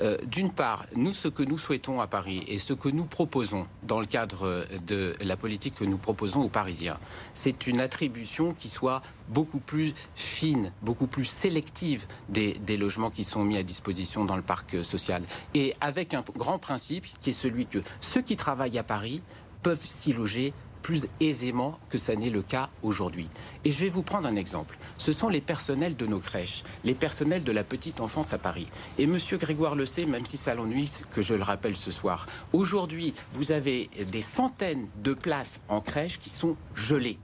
Euh, 0.01 0.17
d'une 0.27 0.51
part, 0.51 0.87
nous, 0.95 1.13
ce 1.13 1.29
que 1.29 1.43
nous 1.43 1.59
souhaitons 1.59 2.01
à 2.01 2.07
Paris 2.07 2.45
et 2.49 2.59
ce 2.59 2.73
que 2.73 2.89
nous 2.89 3.05
proposons 3.05 3.67
dans 3.83 4.01
le 4.01 4.07
cadre 4.07 4.67
de 4.87 5.15
la 5.21 5.37
politique 5.37 5.75
que 5.75 5.85
nous 5.85 5.99
proposons 5.99 6.43
aux 6.43 6.49
Parisiens, 6.49 6.99
c'est 7.35 7.67
une 7.67 7.81
attribution 7.81 8.53
qui 8.53 8.69
soit 8.69 9.03
beaucoup 9.29 9.61
plus 9.61 9.95
fine, 10.15 10.73
beaucoup 10.83 11.07
plus 11.07 11.25
sélective 11.25 12.07
des, 12.29 12.53
des, 12.55 12.77
logements 12.77 13.11
qui 13.11 13.25
sont 13.25 13.43
mis 13.43 13.57
à 13.57 13.63
disposition 13.63 14.25
dans 14.25 14.37
le 14.37 14.43
parc 14.43 14.85
social. 14.85 15.23
Et 15.55 15.75
avec 15.81 16.15
un 16.15 16.23
grand 16.37 16.59
principe 16.59 17.07
qui 17.21 17.31
est 17.31 17.33
celui 17.33 17.67
que 17.67 17.79
ceux 18.01 18.23
qui 18.23 18.37
travaillent 18.37 18.79
à 18.79 18.83
Paris 18.83 19.23
peuvent 19.63 19.85
s'y 19.85 20.13
loger 20.13 20.53
plus 20.87 21.09
aisément 21.19 21.81
que 21.89 21.99
ça 21.99 22.15
n'est 22.15 22.31
le 22.31 22.43
cas 22.43 22.71
aujourd'hui. 22.85 23.29
Et 23.65 23.73
je 23.73 23.81
vais 23.81 23.89
vous 23.89 24.03
prendre 24.03 24.29
un 24.29 24.37
exemple. 24.37 24.79
Ce 24.99 25.11
sont 25.11 25.29
les 25.29 25.41
personnels 25.41 25.97
de 25.97 26.07
nos 26.07 26.21
crèches, 26.21 26.63
les 26.85 26.95
personnels 26.95 27.43
de 27.43 27.51
la 27.51 27.65
petite 27.65 28.01
enfance 28.01 28.33
à 28.33 28.39
Paris. 28.39 28.69
Et 28.97 29.09
Monsieur 29.09 29.37
Grégoire 29.37 29.75
le 29.75 29.85
sait, 29.85 30.07
même 30.07 30.25
si 30.25 30.37
ça 30.37 30.55
l'ennuie 30.55 30.89
que 31.13 31.23
je 31.23 31.35
le 31.35 31.43
rappelle 31.43 31.75
ce 31.75 31.91
soir. 31.91 32.29
Aujourd'hui, 32.53 33.15
vous 33.33 33.51
avez 33.51 33.91
des 34.13 34.21
centaines 34.21 34.87
de 35.03 35.13
places 35.13 35.59
en 35.69 35.81
crèche 35.81 36.21
qui 36.21 36.31
sont 36.31 36.57
gelées 36.77 37.19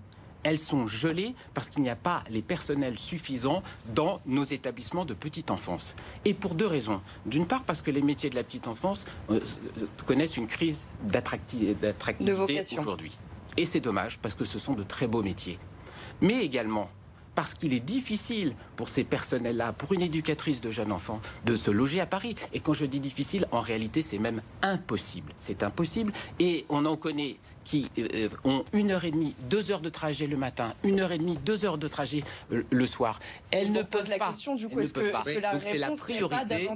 elles 0.44 0.58
sont 0.58 0.88
gelées 0.88 1.36
parce 1.54 1.70
qu'il 1.70 1.84
n'y 1.84 1.88
a 1.88 1.94
pas 1.94 2.24
les 2.28 2.42
personnels 2.42 2.98
suffisants 2.98 3.62
dans 3.94 4.18
nos 4.26 4.42
établissements 4.42 5.04
de 5.04 5.14
petite 5.14 5.52
enfance. 5.52 5.94
Et 6.24 6.34
pour 6.34 6.56
deux 6.56 6.66
raisons. 6.66 7.00
D'une 7.26 7.46
part, 7.46 7.62
parce 7.62 7.80
que 7.80 7.92
les 7.92 8.02
métiers 8.02 8.28
de 8.28 8.34
la 8.34 8.42
petite 8.42 8.66
enfance 8.66 9.04
euh, 9.30 9.38
connaissent 10.04 10.36
une 10.36 10.48
crise 10.48 10.88
d'attractivité 11.04 12.76
aujourd'hui. 12.76 13.16
Et 13.56 13.64
c'est 13.64 13.80
dommage 13.80 14.18
parce 14.18 14.34
que 14.34 14.44
ce 14.44 14.58
sont 14.58 14.74
de 14.74 14.82
très 14.82 15.06
beaux 15.06 15.22
métiers. 15.22 15.58
Mais 16.20 16.44
également 16.44 16.90
parce 17.34 17.54
qu'il 17.54 17.72
est 17.72 17.80
difficile 17.80 18.54
pour 18.82 18.88
ces 18.88 19.04
personnels-là, 19.04 19.72
pour 19.72 19.92
une 19.92 20.02
éducatrice 20.02 20.60
de 20.60 20.72
jeunes 20.72 20.90
enfants, 20.90 21.20
de 21.46 21.54
se 21.54 21.70
loger 21.70 22.00
à 22.00 22.06
Paris. 22.06 22.34
Et 22.52 22.58
quand 22.58 22.72
je 22.72 22.84
dis 22.84 22.98
difficile, 22.98 23.46
en 23.52 23.60
réalité, 23.60 24.02
c'est 24.02 24.18
même 24.18 24.42
impossible. 24.60 25.32
C'est 25.36 25.62
impossible. 25.62 26.12
Et 26.40 26.66
on 26.68 26.84
en 26.84 26.96
connaît 26.96 27.36
qui 27.64 27.90
euh, 27.98 28.28
ont 28.44 28.64
une 28.72 28.90
heure 28.90 29.04
et 29.04 29.10
demie, 29.10 29.34
deux 29.48 29.70
heures 29.70 29.80
de 29.80 29.88
trajet 29.88 30.26
le 30.26 30.36
matin, 30.36 30.74
une 30.82 31.00
heure 31.00 31.12
et 31.12 31.18
demie, 31.18 31.38
deux 31.38 31.64
heures 31.64 31.78
de 31.78 31.88
trajet 31.88 32.24
euh, 32.52 32.62
le 32.70 32.86
soir. 32.86 33.20
Elles 33.50 33.72
ne 33.72 33.82
peuvent 33.82 34.08
la 34.08 34.18
pas. 34.18 34.28
question 34.28 34.54
du 34.54 34.68
coup, 34.68 34.80
est-ce 34.80 34.92
que, 34.92 35.00
est 35.00 35.40
la 35.40 35.52
Donc 35.52 35.62
c'est 35.62 35.78
la 35.78 35.90
priorité. 35.90 36.68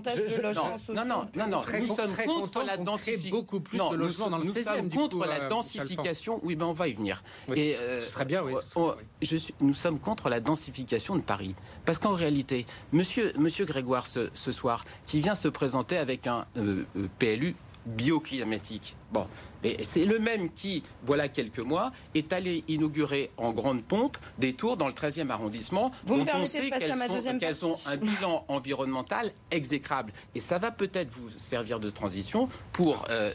non, 0.94 1.04
non, 1.04 1.26
non, 1.34 1.48
non, 1.48 1.60
nous 1.80 1.86
sommes 1.94 2.16
contre 2.24 2.62
la 2.64 2.76
densification. 2.76 3.30
beaucoup 3.36 3.60
plus 3.60 3.78
de 3.78 3.96
logements 3.96 4.30
dans 4.30 4.38
le 4.38 4.44
16e. 4.44 4.56
Nous 4.56 4.64
sommes 4.64 4.90
contre 4.90 5.26
la 5.26 5.48
densification. 5.48 6.40
Oui, 6.42 6.56
ben 6.56 6.66
on 6.66 6.72
va 6.72 6.88
y 6.88 6.92
venir. 6.92 7.22
Et 7.54 7.74
euh, 7.76 7.96
ce 7.96 8.10
serait 8.10 8.24
bien, 8.24 8.42
oui. 8.42 8.54
Je 9.22 9.36
suis, 9.36 9.54
nous 9.60 9.74
sommes 9.74 9.98
contre 9.98 10.28
la 10.28 10.40
densification 10.40 11.16
de 11.16 11.22
Paris, 11.22 11.54
parce 11.84 11.95
qu'en 11.98 12.14
réalité, 12.14 12.66
Monsieur, 12.92 13.32
Monsieur 13.38 13.64
Grégoire 13.64 14.06
ce, 14.06 14.30
ce, 14.34 14.52
soir, 14.52 14.84
qui 15.06 15.20
vient 15.20 15.34
se 15.34 15.48
présenter 15.48 15.96
avec 15.96 16.26
un 16.26 16.46
PLU 17.18 17.54
bioclimatique. 17.86 18.96
Bon, 19.12 19.26
c'est 19.82 20.04
le 20.04 20.18
même 20.18 20.50
qui, 20.50 20.82
voilà 21.04 21.28
quelques 21.28 21.60
mois, 21.60 21.92
est 22.14 22.32
allé 22.32 22.64
inaugurer 22.68 23.30
en 23.36 23.52
grande 23.52 23.82
pompe 23.82 24.16
des 24.38 24.52
tours 24.52 24.76
dans 24.76 24.88
le 24.88 24.92
13e 24.92 25.30
arrondissement 25.30 25.92
dont 26.06 26.24
on 26.34 26.46
sait 26.46 26.70
qu'elles 26.70 27.64
ont 27.64 27.74
un 27.86 27.96
bilan 27.96 28.44
environnemental 28.48 29.30
exécrable. 29.50 30.12
Et 30.34 30.40
ça 30.40 30.58
va 30.58 30.70
peut-être 30.70 31.10
vous 31.10 31.30
servir 31.30 31.80
de 31.80 31.88
transition 31.88 32.48
pour 32.72 33.04
euh, 33.10 33.32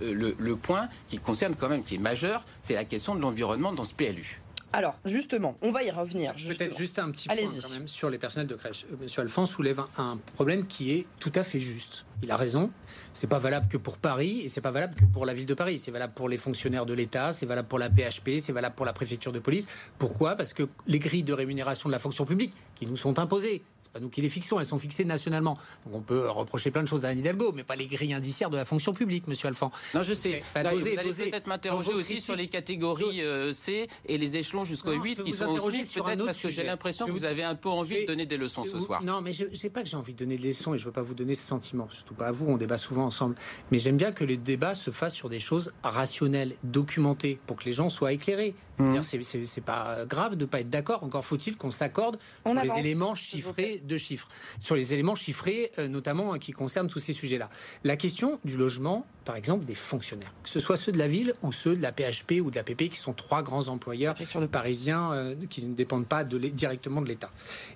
le, 0.00 0.54
point 0.56 0.88
qui 1.08 1.18
concerne 1.18 1.54
quand 1.54 1.68
même, 1.68 1.84
qui 1.84 1.96
est 1.96 1.98
majeur, 1.98 2.44
c'est 2.60 2.74
la 2.74 2.84
question 2.84 3.14
de 3.14 3.20
l'environnement 3.20 3.72
dans 3.72 3.84
ce 3.84 3.94
PLU. 3.94 4.40
Alors, 4.76 4.98
justement, 5.04 5.56
on 5.62 5.70
va 5.70 5.84
y 5.84 5.90
revenir. 5.92 6.34
Peut-être 6.34 6.76
juste 6.76 6.98
un 6.98 7.12
petit 7.12 7.28
point 7.28 7.36
quand 7.36 7.70
même 7.70 7.86
sur 7.86 8.10
les 8.10 8.18
personnels 8.18 8.48
de 8.48 8.56
crèche. 8.56 8.86
Euh, 8.90 8.96
Monsieur 9.00 9.22
Alphonse 9.22 9.52
soulève 9.52 9.80
un 9.98 10.18
problème 10.34 10.66
qui 10.66 10.90
est 10.90 11.06
tout 11.20 11.30
à 11.36 11.44
fait 11.44 11.60
juste. 11.60 12.04
Il 12.24 12.30
a 12.32 12.36
raison. 12.36 12.70
C'est 13.12 13.28
pas 13.28 13.38
valable 13.38 13.68
que 13.68 13.76
pour 13.76 13.98
Paris 13.98 14.40
et 14.40 14.48
c'est 14.48 14.60
pas 14.60 14.72
valable 14.72 14.96
que 14.96 15.04
pour 15.04 15.26
la 15.26 15.32
ville 15.32 15.46
de 15.46 15.54
Paris. 15.54 15.78
C'est 15.78 15.92
valable 15.92 16.14
pour 16.14 16.28
les 16.28 16.38
fonctionnaires 16.38 16.86
de 16.86 16.92
l'État, 16.92 17.32
c'est 17.32 17.46
valable 17.46 17.68
pour 17.68 17.78
la 17.78 17.88
PHP, 17.88 18.38
c'est 18.40 18.52
valable 18.52 18.74
pour 18.74 18.84
la 18.84 18.92
préfecture 18.92 19.30
de 19.30 19.38
police. 19.38 19.68
Pourquoi? 19.98 20.34
Parce 20.34 20.52
que 20.52 20.64
les 20.88 20.98
grilles 20.98 21.22
de 21.22 21.32
rémunération 21.32 21.88
de 21.88 21.92
la 21.92 22.00
fonction 22.00 22.24
publique 22.24 22.52
qui 22.74 22.86
nous 22.86 22.96
sont 22.96 23.20
imposées, 23.20 23.62
pas 23.94 24.00
nous 24.00 24.10
qui 24.10 24.20
les 24.20 24.28
fixons, 24.28 24.58
elles 24.58 24.66
sont 24.66 24.78
fixées 24.78 25.04
nationalement. 25.04 25.56
Donc 25.86 25.94
on 25.94 26.00
peut 26.00 26.28
reprocher 26.28 26.72
plein 26.72 26.82
de 26.82 26.88
choses 26.88 27.04
à 27.04 27.08
Anne 27.08 27.20
Hidalgo, 27.20 27.52
mais 27.54 27.62
pas 27.62 27.76
les 27.76 27.86
grilles 27.86 28.12
indiciaires 28.12 28.50
de 28.50 28.56
la 28.56 28.64
fonction 28.64 28.92
publique, 28.92 29.28
monsieur 29.28 29.46
Alphand. 29.46 29.70
Non, 29.94 30.02
je 30.02 30.14
sais. 30.14 30.42
vous 30.54 30.60
allez 30.60 31.30
peut-être 31.30 31.46
m'interroger 31.46 31.92
aussi 31.92 32.20
sur 32.20 32.34
les 32.34 32.48
catégories 32.48 33.22
euh, 33.22 33.52
C 33.52 33.86
et 34.06 34.18
les 34.18 34.36
échelons 34.36 34.64
jusqu'au 34.64 34.92
8 34.92 35.22
qui 35.22 35.32
sont 35.32 35.46
aussi 35.46 36.00
peut-être 36.00 36.24
parce 36.24 36.42
que 36.42 36.50
j'ai 36.50 36.64
l'impression 36.64 37.06
que 37.06 37.12
vous 37.12 37.24
avez 37.24 37.44
un 37.44 37.54
peu 37.54 37.68
envie 37.68 38.02
de 38.02 38.06
donner 38.06 38.26
des 38.26 38.36
leçons 38.36 38.64
ce 38.64 38.78
soir. 38.80 39.02
Non, 39.04 39.20
mais 39.22 39.32
je 39.32 39.46
sais 39.54 39.70
pas 39.70 39.82
que 39.82 39.88
j'ai 39.88 39.96
envie 39.96 40.12
de 40.12 40.18
donner 40.18 40.36
des 40.36 40.48
leçons 40.48 40.74
et 40.74 40.78
je 40.78 40.84
veux 40.84 40.92
pas 40.92 41.02
vous 41.02 41.14
donner 41.14 41.36
ce 41.36 41.46
sentiment, 41.46 41.88
surtout 41.90 42.14
pas 42.14 42.26
à 42.26 42.32
vous, 42.32 42.46
on 42.46 42.56
débat 42.56 42.76
souvent 42.76 43.04
ensemble. 43.04 43.36
Mais 43.70 43.78
j'aime 43.78 43.96
bien 43.96 44.10
que 44.10 44.24
les 44.24 44.36
débats 44.36 44.74
se 44.74 44.90
fassent 44.90 45.14
sur 45.14 45.28
des 45.28 45.40
choses 45.40 45.72
rationnelles, 45.84 46.56
documentées, 46.64 47.38
pour 47.46 47.56
que 47.56 47.64
les 47.64 47.72
gens 47.72 47.90
soient 47.90 48.12
éclairés. 48.12 48.54
Mmh. 48.78 49.02
C'est 49.02 49.60
pas 49.60 50.04
grave 50.06 50.36
de 50.36 50.44
ne 50.44 50.48
pas 50.48 50.60
être 50.60 50.70
d'accord. 50.70 51.04
Encore 51.04 51.24
faut-il 51.24 51.56
qu'on 51.56 51.70
s'accorde 51.70 52.18
sur 52.44 52.60
les 52.60 52.78
éléments 52.78 53.14
chiffrés 53.14 53.80
de 53.84 53.96
chiffres, 53.96 54.28
sur 54.60 54.74
les 54.76 54.92
éléments 54.92 55.14
chiffrés 55.14 55.70
euh, 55.78 55.88
notamment 55.88 56.34
qui 56.38 56.52
concernent 56.52 56.88
tous 56.88 56.98
ces 56.98 57.12
sujets-là. 57.12 57.48
La 57.84 57.96
question 57.96 58.38
du 58.44 58.56
logement, 58.56 59.06
par 59.24 59.36
exemple, 59.36 59.64
des 59.64 59.74
fonctionnaires, 59.74 60.32
que 60.42 60.48
ce 60.48 60.60
soit 60.60 60.76
ceux 60.76 60.92
de 60.92 60.98
la 60.98 61.06
ville 61.06 61.34
ou 61.42 61.52
ceux 61.52 61.76
de 61.76 61.82
la 61.82 61.92
PHP 61.92 62.40
ou 62.42 62.50
de 62.50 62.56
la 62.56 62.64
PP, 62.64 62.88
qui 62.88 62.98
sont 62.98 63.12
trois 63.12 63.42
grands 63.42 63.68
employeurs 63.68 64.14
parisiens 64.50 65.12
euh, 65.12 65.34
qui 65.48 65.64
ne 65.64 65.74
dépendent 65.74 66.06
pas 66.06 66.24
directement 66.24 67.02
de 67.02 67.08
l'État. 67.08 67.30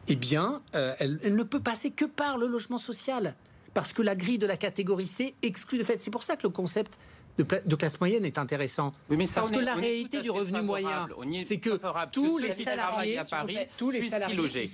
Eh 0.09 0.17
bien, 0.17 0.63
euh, 0.75 0.95
elle 0.99 1.35
ne 1.35 1.43
peut 1.43 1.61
passer 1.61 1.91
que 1.91 2.05
par 2.05 2.39
le 2.39 2.47
logement 2.47 2.79
social 2.79 3.35
parce 3.75 3.93
que 3.93 4.03
la 4.03 4.17
grille 4.17 4.39
de 4.39 4.47
la 4.47 4.57
catégorie 4.57 5.07
C 5.07 5.35
exclut 5.43 5.79
de 5.79 5.85
fait. 5.85 6.03
C'est 6.03 6.11
pour 6.11 6.23
ça 6.23 6.37
que 6.37 6.43
le 6.43 6.49
concept 6.49 6.99
de, 7.39 7.77
classe 7.77 8.01
moyenne 8.01 8.25
est 8.25 8.39
intéressant. 8.39 8.93
Parce 9.35 9.51
que 9.51 9.59
la 9.59 9.75
réalité 9.75 10.21
du 10.21 10.31
revenu 10.31 10.63
moyen, 10.63 11.07
c'est 11.43 11.59
que 11.59 11.79
tous 12.11 12.39
les 12.39 12.53
salariés, 12.53 13.19
tous 13.77 13.91
les 13.91 14.09
salariés, 14.09 14.65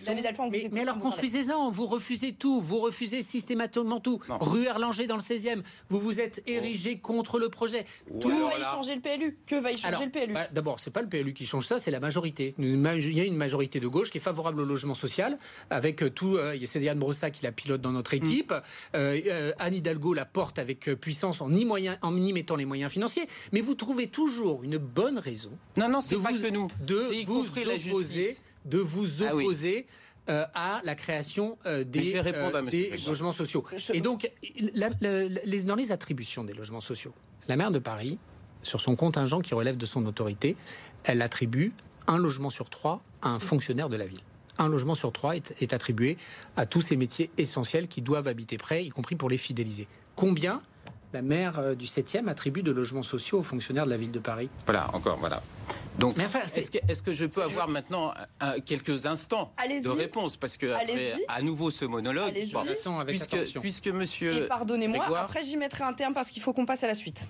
mais, 0.72 0.80
alors 0.80 0.98
construisez-en, 0.98 1.70
vous 1.70 1.86
refusez 1.86 2.32
tout, 2.32 2.60
vous 2.60 2.78
refusez 2.78 3.22
systématiquement 3.22 4.00
tout. 4.00 4.20
Rue 4.28 4.64
Erlanger 4.64 5.06
dans 5.06 5.16
le 5.16 5.22
16e, 5.22 5.62
vous 5.88 6.00
vous 6.00 6.20
êtes 6.20 6.42
érigé 6.46 6.98
contre 6.98 7.38
le 7.38 7.48
projet. 7.48 7.84
Que 8.20 8.28
va 8.28 8.58
y 8.58 8.62
changer 8.62 8.94
le 8.94 9.00
PLU 9.00 9.38
Que 9.46 9.56
va 9.56 9.72
y 9.72 9.78
changer 9.78 10.06
le 10.06 10.10
PLU 10.10 10.32
bah, 10.32 10.46
D'abord, 10.52 10.80
c'est 10.80 10.90
pas 10.90 11.02
le 11.02 11.08
PLU 11.08 11.32
qui 11.32 11.46
change 11.46 11.66
ça, 11.66 11.78
c'est 11.78 11.90
la 11.90 12.00
majorité. 12.00 12.54
Il 12.58 12.80
y 13.14 13.20
a 13.20 13.24
une 13.24 13.36
majorité 13.36 13.80
de 13.80 13.88
gauche 13.88 14.10
qui 14.10 14.18
est 14.18 14.20
favorable 14.20 14.60
au 14.60 14.64
logement 14.64 14.94
social, 14.94 15.38
avec 15.70 16.02
euh, 16.02 16.10
tout. 16.10 16.36
Euh, 16.36 16.56
c'est 16.64 16.80
Yann 16.80 16.98
Brossa 16.98 17.30
qui 17.30 17.44
la 17.44 17.52
pilote 17.52 17.80
dans 17.80 17.92
notre 17.92 18.14
mm. 18.14 18.24
équipe. 18.24 18.54
Euh, 18.94 19.52
Anne 19.58 19.74
Hidalgo 19.74 20.14
la 20.14 20.24
porte 20.24 20.58
avec 20.58 20.90
puissance 21.00 21.40
en 21.40 21.50
ni 21.50 21.64
moyen, 21.64 21.98
en 22.02 22.12
ni 22.12 22.32
mettant 22.32 22.53
les 22.56 22.64
moyens 22.64 22.92
financiers, 22.92 23.26
mais 23.52 23.60
vous 23.60 23.74
trouvez 23.74 24.08
toujours 24.08 24.62
une 24.62 24.78
bonne 24.78 25.18
raison. 25.18 25.50
Non, 25.76 25.88
non, 25.88 26.00
c'est 26.00 26.16
pas 26.16 26.32
que 26.32 26.50
nous. 26.50 26.68
De 26.80 27.24
vous 27.24 27.46
opposer, 27.58 28.36
de 28.64 28.78
vous 28.78 29.22
ah 29.22 29.34
opposer. 29.34 29.86
Euh, 30.30 30.46
à 30.54 30.80
la 30.84 30.94
création 30.94 31.58
euh, 31.66 31.84
des, 31.84 32.14
euh, 32.16 32.62
des 32.70 32.96
logements 33.06 33.34
sociaux. 33.34 33.62
Et 33.92 34.00
donc, 34.00 34.32
dans 34.72 35.74
les 35.76 35.92
attributions 35.92 36.44
des 36.44 36.54
logements 36.54 36.80
sociaux, 36.80 37.12
la 37.46 37.56
maire 37.56 37.70
de 37.70 37.78
Paris, 37.78 38.18
sur 38.62 38.80
son 38.80 38.96
contingent 38.96 39.42
qui 39.42 39.52
relève 39.52 39.76
de 39.76 39.84
son 39.84 40.06
autorité, 40.06 40.56
elle 41.04 41.20
attribue 41.20 41.74
un 42.06 42.16
logement 42.16 42.48
sur 42.48 42.70
trois 42.70 43.02
à 43.20 43.28
un 43.28 43.38
fonctionnaire 43.38 43.90
de 43.90 43.98
la 43.98 44.06
ville. 44.06 44.22
Un 44.56 44.68
logement 44.68 44.94
sur 44.94 45.12
trois 45.12 45.36
est, 45.36 45.60
est 45.60 45.74
attribué 45.74 46.16
à 46.56 46.64
tous 46.64 46.80
ces 46.80 46.96
métiers 46.96 47.30
essentiels 47.36 47.86
qui 47.86 48.00
doivent 48.00 48.26
habiter 48.26 48.56
près, 48.56 48.82
y 48.82 48.88
compris 48.88 49.16
pour 49.16 49.28
les 49.28 49.36
fidéliser. 49.36 49.86
Combien 50.16 50.62
la 51.14 51.22
maire 51.22 51.58
euh, 51.58 51.74
du 51.74 51.86
7e 51.86 52.28
attribue 52.28 52.62
de 52.62 52.70
logements 52.70 53.02
sociaux 53.02 53.38
aux 53.38 53.42
fonctionnaires 53.42 53.86
de 53.86 53.90
la 53.90 53.96
ville 53.96 54.12
de 54.12 54.18
Paris. 54.18 54.50
Voilà, 54.66 54.90
encore, 54.92 55.16
voilà. 55.18 55.42
Donc, 55.98 56.16
est-ce 56.18 57.02
que, 57.02 57.12
je 57.12 57.24
peux 57.24 57.42
avoir 57.42 57.68
maintenant 57.68 58.12
quelques 58.66 59.06
instants 59.06 59.52
de 59.58 59.88
réponse? 59.88 60.36
Parce 60.36 60.56
que 60.56 60.72
après, 60.72 61.14
à 61.28 61.40
nouveau 61.40 61.70
ce 61.70 61.84
monologue, 61.84 62.34
puisque, 63.06 63.60
puisque 63.60 63.88
monsieur. 63.88 64.46
pardonnez-moi, 64.48 65.06
après 65.16 65.42
j'y 65.42 65.56
mettrai 65.56 65.84
un 65.84 65.92
terme 65.92 66.12
parce 66.12 66.30
qu'il 66.30 66.42
faut 66.42 66.52
qu'on 66.52 66.66
passe 66.66 66.82
à 66.82 66.88
la 66.88 66.94
suite. 66.94 67.28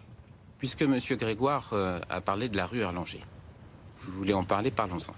Puisque 0.58 0.82
monsieur 0.82 1.16
Grégoire 1.16 1.70
euh, 1.74 2.00
a 2.08 2.22
parlé 2.22 2.48
de 2.48 2.56
la 2.56 2.64
rue 2.64 2.80
Erlanger, 2.80 3.20
vous 4.00 4.12
voulez 4.12 4.32
en 4.32 4.44
parler, 4.44 4.70
parlons-en, 4.70 5.12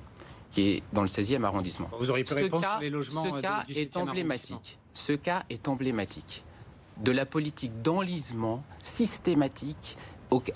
qui 0.51 0.71
est 0.71 0.83
dans 0.93 1.03
le 1.03 1.09
16e 1.09 1.45
arrondissement. 1.45 1.89
Vous 1.99 2.11
auriez 2.11 2.25
pu 2.25 2.35
répondre 2.35 2.69
sur 2.69 2.81
les 2.81 2.91
logements 2.91 3.25
ce 3.25 3.37
euh, 3.37 3.41
cas 3.41 3.65
est 3.69 3.97
emblématique. 3.97 4.79
Ce 4.93 5.13
cas 5.13 5.45
est 5.51 5.69
emblématique 5.69 6.45
de 6.99 7.13
la 7.13 7.27
politique 7.27 7.83
d'enlisement 7.83 8.65
systématique 8.83 9.97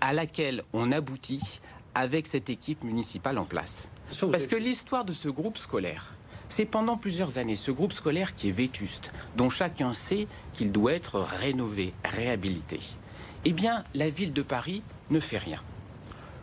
à 0.00 0.12
laquelle 0.12 0.62
on 0.72 0.92
aboutit 0.92 1.61
avec 1.94 2.26
cette 2.26 2.50
équipe 2.50 2.85
municipale 2.85 3.38
en 3.38 3.44
place. 3.44 3.90
Parce 4.31 4.46
que 4.46 4.57
l'histoire 4.57 5.05
de 5.05 5.12
ce 5.12 5.29
groupe 5.29 5.59
scolaire, 5.59 6.14
c'est 6.48 6.64
pendant 6.64 6.96
plusieurs 6.96 7.38
années 7.38 7.57
ce 7.57 7.70
groupe 7.70 7.92
scolaire 7.92 8.35
qui 8.35 8.48
est 8.48 8.53
vétuste, 8.53 9.12
dont 9.37 9.50
chacun 9.50 9.94
sait 9.94 10.26
qu'il 10.53 10.72
doit 10.72 10.92
être 10.92 11.20
rénové, 11.20 11.92
réhabilité. 12.05 12.81
Eh 13.44 13.53
bien, 13.53 13.85
la 13.94 14.11
ville 14.11 14.33
de 14.33 14.42
Paris 14.42 14.83
ne 15.11 15.20
fait 15.20 15.38
rien. 15.38 15.61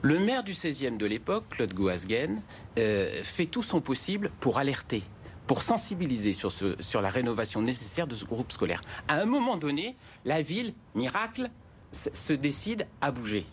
Le 0.02 0.20
maire 0.20 0.44
du 0.44 0.54
16e 0.54 0.98
de 0.98 1.06
l'époque, 1.06 1.46
Claude 1.50 1.74
Goasguen, 1.74 2.42
euh, 2.78 3.22
fait 3.24 3.48
tout 3.48 3.64
son 3.64 3.82
possible 3.82 4.32
pour 4.40 4.58
alerter, 4.58 5.04
pour 5.48 5.64
sensibiliser 5.64 6.34
sur, 6.34 7.02
la 7.02 7.10
rénovation 7.10 7.62
nécessaire 7.62 8.06
de 8.06 8.16
ce 8.16 8.26
groupe 8.26 8.52
scolaire. 8.52 8.82
À 9.08 9.16
un 9.16 9.26
moment 9.26 9.56
donné, 9.56 9.96
la 10.26 10.42
ville, 10.42 10.74
miracle, 10.94 11.50
se 11.92 12.34
décide 12.34 12.86
à 13.02 13.12
bouger. 13.12 13.46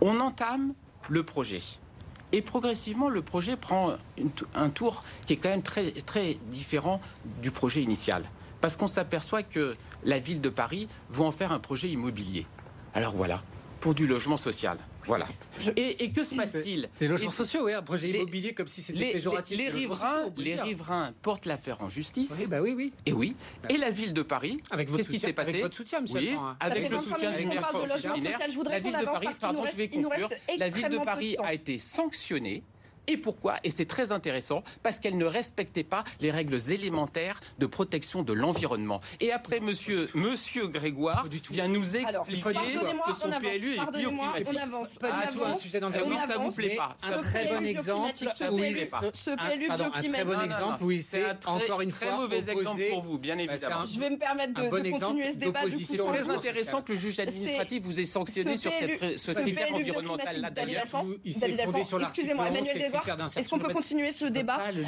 On 0.00 0.18
entame 0.20 0.74
le 1.08 1.22
projet. 1.22 1.60
Et 2.32 2.42
progressivement, 2.42 3.08
le 3.08 3.22
projet 3.22 3.56
prend 3.56 3.94
un 4.54 4.70
tour 4.70 5.04
qui 5.26 5.34
est 5.34 5.36
quand 5.36 5.48
même 5.48 5.62
très, 5.62 5.92
très 5.92 6.38
différent 6.50 7.00
du 7.40 7.50
projet 7.50 7.82
initial. 7.82 8.24
Parce 8.60 8.76
qu'on 8.76 8.88
s'aperçoit 8.88 9.42
que 9.42 9.76
la 10.04 10.18
ville 10.18 10.40
de 10.40 10.48
Paris 10.48 10.88
veut 11.08 11.22
en 11.22 11.32
faire 11.32 11.52
un 11.52 11.58
projet 11.58 11.88
immobilier. 11.88 12.46
Alors 12.94 13.14
voilà, 13.14 13.42
pour 13.80 13.94
du 13.94 14.06
logement 14.06 14.36
social. 14.36 14.78
Voilà. 15.06 15.26
Et, 15.76 16.12
que 16.12 16.24
se 16.24 16.34
passe-t-il 16.34 16.88
Des 16.98 17.08
logements 17.08 17.30
sociaux, 17.30 17.66
oui, 17.66 17.72
un 17.72 17.82
projet 17.82 18.10
immobilier 18.10 18.54
comme 18.54 18.68
si 18.68 18.82
c'était 18.82 19.12
péjoratif. 19.12 19.58
Les, 19.58 19.68
riverains, 19.68 20.30
les 20.36 20.60
riverains 20.60 21.12
portent 21.22 21.46
l'affaire 21.46 21.82
en 21.82 21.88
justice. 21.88 22.34
Oui, 22.38 22.46
bah 22.46 22.60
oui, 22.60 22.74
oui. 22.76 22.92
Et 23.06 23.12
oui. 23.12 23.36
Bah 23.62 23.68
et 23.70 23.78
la 23.78 23.90
ville 23.90 24.12
de 24.12 24.22
Paris. 24.22 24.60
Avec 24.70 24.88
votre 24.88 24.98
qu'est-ce 24.98 25.10
qui 25.10 25.18
s'est 25.18 25.32
passé 25.32 25.50
Avec 25.50 25.62
votre 25.62 25.76
soutien, 25.76 26.00
monsieur. 26.00 26.18
Oui, 26.18 26.36
avec 26.60 26.90
le 26.90 26.98
soutien 26.98 27.32
du 27.32 27.46
maire. 27.46 27.68
La 28.68 28.78
ville 28.78 28.98
de 28.98 29.04
Paris, 29.04 29.28
pardon, 29.40 29.64
je 29.70 29.76
vais 29.76 29.88
conclure. 29.88 30.28
La 30.58 30.68
ville 30.68 30.88
de 30.88 30.98
Paris 30.98 31.36
a 31.42 31.54
été 31.54 31.78
sanctionnée 31.78 32.62
et 33.06 33.16
pourquoi? 33.16 33.56
Et 33.64 33.70
c'est 33.70 33.84
très 33.84 34.12
intéressant 34.12 34.62
parce 34.82 35.00
qu'elle 35.00 35.16
ne 35.16 35.24
respectait 35.24 35.84
pas 35.84 36.04
les 36.20 36.30
règles 36.30 36.58
élémentaires 36.70 37.40
de 37.58 37.66
protection 37.66 38.22
de 38.22 38.32
l'environnement. 38.32 39.00
Et 39.20 39.32
après, 39.32 39.60
monsieur, 39.60 40.08
monsieur 40.14 40.68
Grégoire 40.68 41.26
vient 41.50 41.68
nous 41.68 41.96
expliquer 41.96 42.42
que 42.42 43.12
son 43.12 43.30
PLU 43.30 43.74
est 43.74 43.98
bioclimatique. 43.98 44.48
On 44.52 44.56
avance. 44.56 44.88
Ah, 45.02 45.24
oui, 46.06 46.16
ça 46.16 46.38
vous 46.38 46.52
plaît 46.52 46.76
pas. 46.76 46.96
Un 47.02 47.18
très 47.18 47.46
bon 47.48 47.64
exemple. 47.64 48.10
Ce 48.14 48.44
PLU 48.44 49.68
bioclimatique. 49.68 50.08
Un 50.08 50.12
très 50.12 50.24
bon 50.24 50.40
exemple 50.40 50.84
où 50.84 50.90
il 50.90 51.02
s'est 51.02 51.24
encore 51.46 51.80
une 51.80 51.90
fois 51.90 52.16
mauvais 52.16 52.50
exemple 52.50 52.82
pour 52.90 53.02
vous, 53.02 53.18
bien 53.18 53.36
bah, 53.36 53.42
évidemment. 53.42 53.84
Je 53.84 53.98
vais 53.98 54.10
me 54.10 54.18
permettre 54.18 54.54
de 54.54 54.68
continuer 54.68 55.32
ce 55.32 55.36
débat. 55.36 55.60
C'est 55.68 55.96
très 55.96 56.28
intéressant 56.28 56.82
que 56.82 56.92
le 56.92 56.98
juge 56.98 57.18
administratif 57.20 57.82
vous 57.82 58.00
ait 58.00 58.04
sanctionné 58.04 58.56
sur 58.56 58.70
ce 58.72 59.32
critère 59.32 59.74
environnemental 59.74 60.40
là 60.40 60.50
d'ailleurs. 60.50 60.84
Il 61.24 61.34
s'est 61.34 61.52
fondé 61.56 61.82
sur 61.82 61.98
l'article 61.98 62.34
est-ce 63.36 63.48
qu'on 63.48 63.58
peut 63.58 63.72
continuer 63.72 64.12
ce 64.12 64.26
débat 64.26 64.58
le 64.74 64.82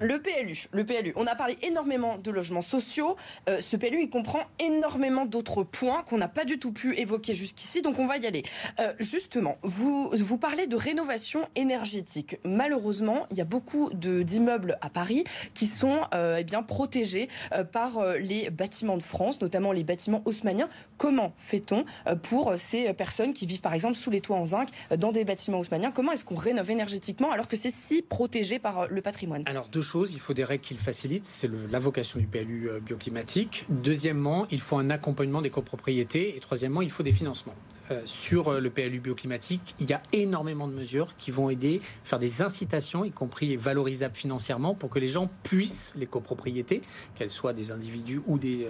Le 0.00 0.20
PLU, 0.20 0.66
le 0.72 0.84
PLU. 0.84 1.12
On 1.16 1.26
a 1.26 1.34
parlé 1.34 1.58
énormément 1.62 2.18
de 2.18 2.30
logements 2.30 2.62
sociaux. 2.62 3.16
Euh, 3.48 3.60
ce 3.60 3.76
PLU, 3.76 4.02
il 4.02 4.10
comprend 4.10 4.42
énormément 4.58 5.26
d'autres 5.26 5.62
points 5.64 6.02
qu'on 6.02 6.18
n'a 6.18 6.28
pas 6.28 6.44
du 6.44 6.58
tout 6.58 6.72
pu 6.72 6.96
évoquer 6.98 7.34
jusqu'ici. 7.34 7.82
Donc 7.82 7.98
on 7.98 8.06
va 8.06 8.16
y 8.16 8.26
aller. 8.26 8.42
Euh, 8.80 8.92
justement, 8.98 9.58
vous 9.62 10.10
vous 10.12 10.38
parlez 10.38 10.66
de 10.66 10.76
rénovation 10.76 11.48
énergétique. 11.56 12.38
Malheureusement, 12.44 13.26
il 13.30 13.38
y 13.38 13.40
a 13.40 13.44
beaucoup 13.44 13.90
d'immeubles 13.92 14.78
à 14.80 14.90
Paris 14.90 15.24
qui 15.54 15.66
sont 15.66 16.02
euh, 16.14 16.36
eh 16.40 16.44
bien 16.44 16.62
protégés 16.62 17.28
par 17.72 18.04
les 18.20 18.50
bâtiments 18.50 18.96
de 18.96 19.02
France, 19.02 19.40
notamment 19.40 19.72
les 19.72 19.84
bâtiments 19.84 20.22
haussmanniens. 20.24 20.68
Comment 20.96 21.32
fait-on 21.36 21.84
pour 22.22 22.52
ces 22.56 22.92
personnes 22.92 23.32
qui 23.32 23.46
vivent 23.46 23.60
par 23.60 23.74
exemple 23.74 23.94
sous 23.94 24.10
les 24.10 24.20
toits 24.20 24.36
en 24.36 24.46
zinc 24.46 24.68
dans 24.96 25.12
des 25.12 25.24
bâtiments 25.24 25.58
haussmanniens? 25.58 25.90
Comment 25.90 26.12
est-ce 26.12 26.24
qu'on 26.24 26.36
rénove 26.42 26.70
énergétiquement 26.70 27.30
alors 27.30 27.48
que 27.48 27.56
c'est 27.56 27.72
si 27.72 28.02
protégé 28.02 28.58
par 28.58 28.80
euh, 28.80 28.86
le 28.90 29.00
patrimoine 29.02 29.42
Alors 29.46 29.68
deux 29.68 29.82
choses, 29.82 30.12
il 30.12 30.20
faut 30.20 30.34
des 30.34 30.44
règles 30.44 30.62
qui 30.62 30.74
le 30.74 30.80
facilitent, 30.80 31.24
c'est 31.24 31.50
la 31.70 31.78
vocation 31.78 32.18
du 32.18 32.26
PLU 32.26 32.68
euh, 32.68 32.80
bioclimatique. 32.80 33.64
Deuxièmement, 33.68 34.46
il 34.50 34.60
faut 34.60 34.76
un 34.76 34.90
accompagnement 34.90 35.42
des 35.42 35.50
copropriétés 35.50 36.36
et 36.36 36.40
troisièmement, 36.40 36.82
il 36.82 36.90
faut 36.90 37.02
des 37.02 37.12
financements. 37.12 37.54
Euh, 37.90 38.00
sur 38.06 38.60
le 38.60 38.70
PLU 38.70 39.00
bioclimatique, 39.00 39.74
il 39.80 39.90
y 39.90 39.92
a 39.92 40.00
énormément 40.12 40.68
de 40.68 40.72
mesures 40.72 41.16
qui 41.16 41.30
vont 41.30 41.50
aider, 41.50 41.80
faire 42.04 42.18
des 42.18 42.42
incitations, 42.42 43.04
y 43.04 43.10
compris 43.10 43.56
valorisables 43.56 44.14
financièrement, 44.14 44.74
pour 44.74 44.90
que 44.90 44.98
les 44.98 45.08
gens 45.08 45.28
puissent, 45.42 45.92
les 45.96 46.06
copropriétés, 46.06 46.82
qu'elles 47.14 47.32
soient 47.32 47.52
des 47.52 47.72
individus 47.72 48.20
ou 48.26 48.38
des, 48.38 48.68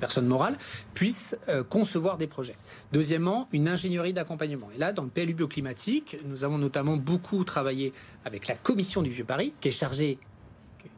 personnes 0.00 0.26
morales, 0.26 0.56
puissent 0.94 1.36
concevoir 1.68 2.16
des 2.16 2.26
projets. 2.26 2.56
Deuxièmement, 2.92 3.48
une 3.52 3.68
ingénierie 3.68 4.12
d'accompagnement. 4.12 4.68
Et 4.74 4.78
là, 4.78 4.92
dans 4.92 5.04
le 5.04 5.08
PLU 5.08 5.34
bioclimatique, 5.34 6.16
nous 6.26 6.44
avons 6.44 6.58
notamment 6.58 6.96
beaucoup 6.96 7.44
travaillé 7.44 7.92
avec 8.24 8.48
la 8.48 8.54
commission 8.54 9.02
du 9.02 9.10
Vieux-Paris, 9.10 9.52
qui 9.60 9.68
est 9.68 9.72
chargée 9.72 10.18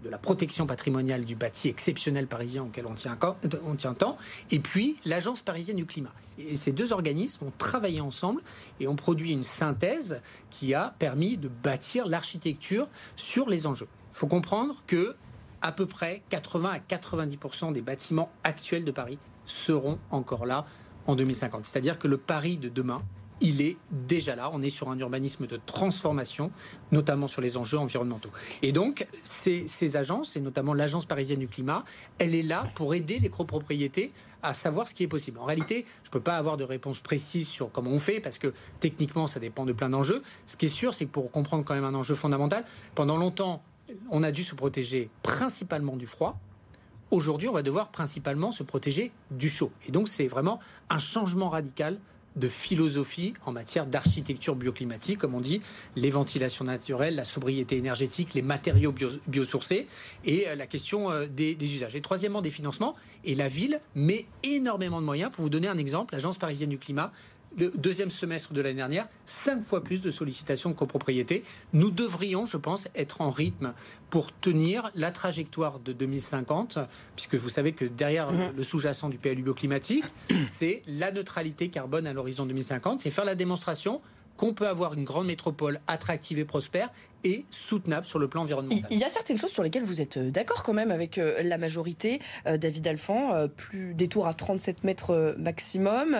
de 0.04 0.08
la 0.08 0.18
protection 0.18 0.66
patrimoniale 0.66 1.24
du 1.24 1.34
bâti 1.34 1.68
exceptionnel 1.68 2.26
parisien 2.26 2.62
auquel 2.62 2.86
on 2.86 2.94
tient, 2.94 3.18
on 3.64 3.74
tient 3.74 3.94
tant, 3.94 4.16
et 4.50 4.58
puis 4.58 4.96
l'Agence 5.04 5.42
parisienne 5.42 5.76
du 5.76 5.86
climat. 5.86 6.12
Et 6.38 6.54
ces 6.54 6.72
deux 6.72 6.92
organismes 6.92 7.46
ont 7.46 7.52
travaillé 7.58 8.00
ensemble 8.00 8.42
et 8.78 8.86
ont 8.86 8.96
produit 8.96 9.32
une 9.32 9.44
synthèse 9.44 10.20
qui 10.50 10.72
a 10.74 10.94
permis 10.98 11.36
de 11.36 11.48
bâtir 11.48 12.06
l'architecture 12.06 12.86
sur 13.16 13.48
les 13.48 13.66
enjeux. 13.66 13.88
Il 14.12 14.18
faut 14.18 14.28
comprendre 14.28 14.76
que 14.86 15.16
à 15.60 15.72
peu 15.72 15.86
près 15.86 16.22
80 16.28 16.70
à 16.70 16.78
90% 16.78 17.72
des 17.72 17.82
bâtiments 17.82 18.30
actuels 18.44 18.84
de 18.84 18.92
Paris 18.92 19.18
seront 19.46 19.98
encore 20.10 20.46
là 20.46 20.64
en 21.06 21.16
2050. 21.16 21.64
C'est-à-dire 21.64 21.98
que 21.98 22.06
le 22.06 22.18
Paris 22.18 22.58
de 22.58 22.68
demain 22.68 23.02
il 23.40 23.60
est 23.60 23.76
déjà 23.90 24.34
là. 24.34 24.50
On 24.52 24.62
est 24.62 24.70
sur 24.70 24.90
un 24.90 24.98
urbanisme 24.98 25.46
de 25.46 25.58
transformation, 25.66 26.50
notamment 26.92 27.28
sur 27.28 27.40
les 27.40 27.56
enjeux 27.56 27.78
environnementaux. 27.78 28.30
Et 28.62 28.72
donc, 28.72 29.06
ces, 29.22 29.66
ces 29.66 29.96
agences, 29.96 30.36
et 30.36 30.40
notamment 30.40 30.74
l'Agence 30.74 31.06
parisienne 31.06 31.38
du 31.40 31.48
climat, 31.48 31.84
elle 32.18 32.34
est 32.34 32.42
là 32.42 32.66
pour 32.74 32.94
aider 32.94 33.18
les 33.18 33.28
copropriétés 33.30 34.12
à 34.42 34.54
savoir 34.54 34.88
ce 34.88 34.94
qui 34.94 35.02
est 35.02 35.08
possible. 35.08 35.38
En 35.38 35.44
réalité, 35.44 35.84
je 36.04 36.08
ne 36.08 36.12
peux 36.12 36.20
pas 36.20 36.36
avoir 36.36 36.56
de 36.56 36.64
réponse 36.64 37.00
précise 37.00 37.48
sur 37.48 37.70
comment 37.70 37.90
on 37.90 37.98
fait, 37.98 38.20
parce 38.20 38.38
que 38.38 38.52
techniquement, 38.80 39.26
ça 39.26 39.40
dépend 39.40 39.64
de 39.64 39.72
plein 39.72 39.90
d'enjeux. 39.90 40.22
Ce 40.46 40.56
qui 40.56 40.66
est 40.66 40.68
sûr, 40.68 40.94
c'est 40.94 41.06
que 41.06 41.10
pour 41.10 41.30
comprendre 41.30 41.64
quand 41.64 41.74
même 41.74 41.84
un 41.84 41.94
enjeu 41.94 42.14
fondamental, 42.14 42.64
pendant 42.94 43.16
longtemps, 43.16 43.62
on 44.10 44.22
a 44.22 44.32
dû 44.32 44.44
se 44.44 44.54
protéger 44.54 45.10
principalement 45.22 45.96
du 45.96 46.06
froid. 46.06 46.38
Aujourd'hui, 47.10 47.48
on 47.48 47.52
va 47.52 47.62
devoir 47.62 47.88
principalement 47.88 48.52
se 48.52 48.62
protéger 48.62 49.12
du 49.30 49.48
chaud. 49.48 49.72
Et 49.88 49.92
donc, 49.92 50.08
c'est 50.08 50.26
vraiment 50.26 50.60
un 50.90 50.98
changement 50.98 51.48
radical 51.48 51.98
de 52.38 52.48
philosophie 52.48 53.34
en 53.44 53.52
matière 53.52 53.86
d'architecture 53.86 54.56
bioclimatique, 54.56 55.18
comme 55.18 55.34
on 55.34 55.40
dit, 55.40 55.60
les 55.96 56.10
ventilations 56.10 56.64
naturelles, 56.64 57.16
la 57.16 57.24
sobriété 57.24 57.76
énergétique, 57.76 58.34
les 58.34 58.42
matériaux 58.42 58.94
biosourcés 59.26 59.86
et 60.24 60.48
euh, 60.48 60.54
la 60.54 60.66
question 60.66 61.10
euh, 61.10 61.26
des, 61.26 61.54
des, 61.54 61.74
usages. 61.74 61.94
Et 61.94 62.00
troisièmement, 62.00 62.42
des 62.42 62.50
financements. 62.50 62.94
Et 63.24 63.34
la 63.34 63.48
ville 63.48 63.80
met 63.94 64.26
énormément 64.42 65.00
de 65.00 65.06
moyens. 65.06 65.30
Pour 65.30 65.42
vous 65.42 65.50
donner 65.50 65.68
un 65.68 65.78
exemple, 65.78 66.14
l'Agence 66.14 66.38
parisienne 66.38 66.70
du 66.70 66.78
climat 66.78 67.12
le 67.58 67.72
deuxième 67.76 68.10
semestre 68.10 68.52
de 68.52 68.60
l'année 68.60 68.76
dernière, 68.76 69.08
cinq 69.24 69.62
fois 69.62 69.82
plus 69.82 70.00
de 70.00 70.10
sollicitations 70.10 70.70
de 70.70 70.74
copropriété. 70.74 71.44
Nous 71.72 71.90
devrions, 71.90 72.46
je 72.46 72.56
pense, 72.56 72.88
être 72.94 73.20
en 73.20 73.30
rythme 73.30 73.74
pour 74.10 74.32
tenir 74.32 74.90
la 74.94 75.10
trajectoire 75.10 75.80
de 75.80 75.92
2050, 75.92 76.78
puisque 77.16 77.34
vous 77.34 77.48
savez 77.48 77.72
que 77.72 77.84
derrière 77.84 78.30
mhm. 78.30 78.56
le 78.56 78.62
sous-jacent 78.62 79.08
du 79.08 79.18
PLU 79.18 79.42
bioclimatique, 79.42 80.04
c'est 80.46 80.82
la 80.86 81.10
neutralité 81.12 81.68
carbone 81.68 82.06
à 82.06 82.12
l'horizon 82.12 82.46
2050, 82.46 83.00
c'est 83.00 83.10
faire 83.10 83.24
la 83.24 83.34
démonstration 83.34 84.00
qu'on 84.38 84.54
peut 84.54 84.68
avoir 84.68 84.94
une 84.94 85.04
grande 85.04 85.26
métropole 85.26 85.80
attractive 85.88 86.38
et 86.38 86.44
prospère 86.44 86.90
et 87.24 87.44
soutenable 87.50 88.06
sur 88.06 88.20
le 88.20 88.28
plan 88.28 88.42
environnemental. 88.42 88.86
Il 88.90 88.98
y 88.98 89.04
a 89.04 89.08
certaines 89.08 89.36
choses 89.36 89.50
sur 89.50 89.64
lesquelles 89.64 89.82
vous 89.82 90.00
êtes 90.00 90.16
euh, 90.16 90.30
d'accord 90.30 90.62
quand 90.62 90.72
même 90.72 90.92
avec 90.92 91.18
euh, 91.18 91.42
la 91.42 91.58
majorité. 91.58 92.20
Euh, 92.46 92.56
David 92.56 92.86
Alphand, 92.86 93.48
plus 93.56 93.94
des 93.94 94.06
tours 94.06 94.28
à 94.28 94.34
37 94.34 94.84
mètres 94.84 95.34
maximum 95.38 96.16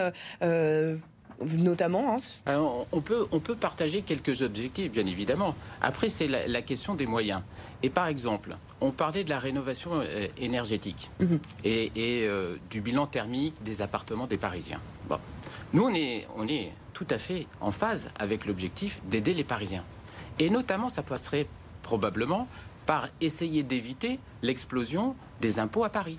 notamment 1.57 2.17
hein. 2.47 2.85
on, 2.93 3.01
peut, 3.01 3.27
on 3.31 3.41
peut 3.41 3.55
partager 3.55 4.03
quelques 4.03 4.43
objectifs, 4.43 4.91
bien 4.91 5.07
évidemment. 5.07 5.55
Après, 5.81 6.09
c'est 6.09 6.27
la, 6.29 6.63
question 6.63 6.95
des 6.95 7.07
moyens. 7.07 7.43
Et 7.83 7.91
par 7.91 8.09
exemple, 8.09 8.57
on 8.81 8.91
parlait 8.91 9.25
de 9.25 9.31
la 9.31 9.39
rénovation 9.39 9.91
euh, 9.95 10.27
énergétique 10.39 11.11
mhm. 11.21 11.39
et, 11.65 11.91
euh, 11.97 12.57
du 12.71 12.81
bilan 12.81 13.07
thermique 13.07 13.55
des 13.63 13.83
appartements 13.83 14.27
des 14.27 14.37
Parisiens. 14.37 14.81
Bon. 15.09 15.19
Nous, 15.73 15.85
on 15.85 15.95
est, 15.95 16.27
on 16.37 16.49
est 16.49 16.73
tout 16.93 17.07
à 17.11 17.19
fait 17.19 17.47
en 17.61 17.71
phase 17.71 18.11
avec 18.19 18.47
l'objectif 18.47 19.01
d'aider 19.05 19.35
les 19.35 19.45
Parisiens. 19.45 19.85
Et 20.39 20.51
notamment, 20.51 20.89
ça 20.89 21.03
passerait 21.03 21.47
probablement 21.83 22.49
par 22.87 23.09
essayer 23.21 23.63
d'éviter 23.63 24.19
l'explosion 24.43 25.15
des 25.41 25.59
impôts 25.59 25.85
à 25.85 25.91
Paris. 25.91 26.19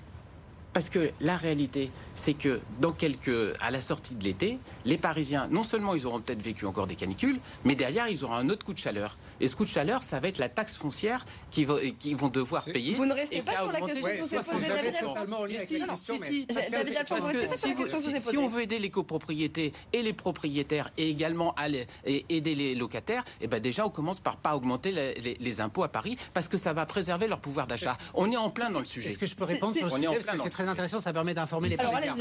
Parce 0.72 0.88
que 0.88 1.10
la 1.20 1.36
réalité, 1.36 1.90
c'est 2.14 2.34
que 2.34 2.60
dans 2.80 2.92
quelques, 2.92 3.56
à 3.60 3.70
la 3.70 3.80
sortie 3.80 4.14
de 4.14 4.22
l'été, 4.22 4.58
les 4.84 4.98
Parisiens, 4.98 5.48
non 5.50 5.64
seulement 5.64 5.94
ils 5.94 6.06
auront 6.06 6.20
peut-être 6.20 6.42
vécu 6.42 6.64
encore 6.66 6.86
des 6.86 6.94
canicules, 6.94 7.40
mais 7.64 7.74
derrière 7.74 8.08
ils 8.08 8.24
auront 8.24 8.34
un 8.34 8.48
autre 8.50 8.64
coup 8.64 8.74
de 8.74 8.78
chaleur. 8.78 9.16
Et 9.40 9.48
ce 9.48 9.56
coup 9.56 9.64
de 9.64 9.70
chaleur, 9.70 10.02
ça 10.02 10.20
va 10.20 10.28
être 10.28 10.38
la 10.38 10.48
taxe 10.48 10.76
foncière 10.76 11.24
qu'ils 11.50 11.66
vont, 11.66 11.78
vont 12.14 12.28
devoir 12.28 12.64
payer. 12.64 12.94
Vous 12.94 13.06
ne 13.06 13.14
restez 13.14 13.42
pas 13.42 13.56
sur 13.62 13.72
la 13.72 13.80
question 13.80 14.08
que 14.08 14.20
vous 14.20 14.28
posée, 17.04 18.20
Si 18.20 18.36
on 18.38 18.48
veut 18.48 18.62
aider 18.62 18.78
les 18.78 18.90
copropriétés 18.90 19.72
et 19.92 20.02
les 20.02 20.12
propriétaires 20.12 20.90
et 20.96 21.08
également 21.10 21.54
aider 22.04 22.54
les 22.54 22.74
locataires, 22.74 23.24
et 23.40 23.44
eh 23.44 23.46
ben 23.48 23.60
déjà 23.60 23.86
on 23.86 23.90
commence 23.90 24.20
par 24.20 24.36
pas 24.36 24.54
augmenter 24.54 24.92
les, 24.92 25.60
impôts 25.60 25.82
à 25.82 25.88
Paris 25.88 26.16
parce 26.32 26.48
que 26.48 26.56
ça 26.56 26.72
va 26.72 26.86
préserver 26.86 27.26
leur 27.26 27.40
pouvoir 27.40 27.66
d'achat. 27.66 27.98
On 28.14 28.30
est 28.30 28.36
en 28.36 28.50
plein 28.50 28.70
dans 28.70 28.78
le 28.78 28.84
sujet. 28.84 29.10
Est-ce 29.10 29.18
que 29.18 29.26
je 29.26 29.34
peux 29.34 29.44
répondre 29.44 29.74
sur 29.74 29.86
le 29.86 30.20
sujet? 30.20 30.59
Très 30.60 30.68
intéressant, 30.70 31.00
ça 31.00 31.12
permet 31.12 31.34
d'informer 31.34 31.68
les 31.68 31.76
Parisiens. 31.76 32.14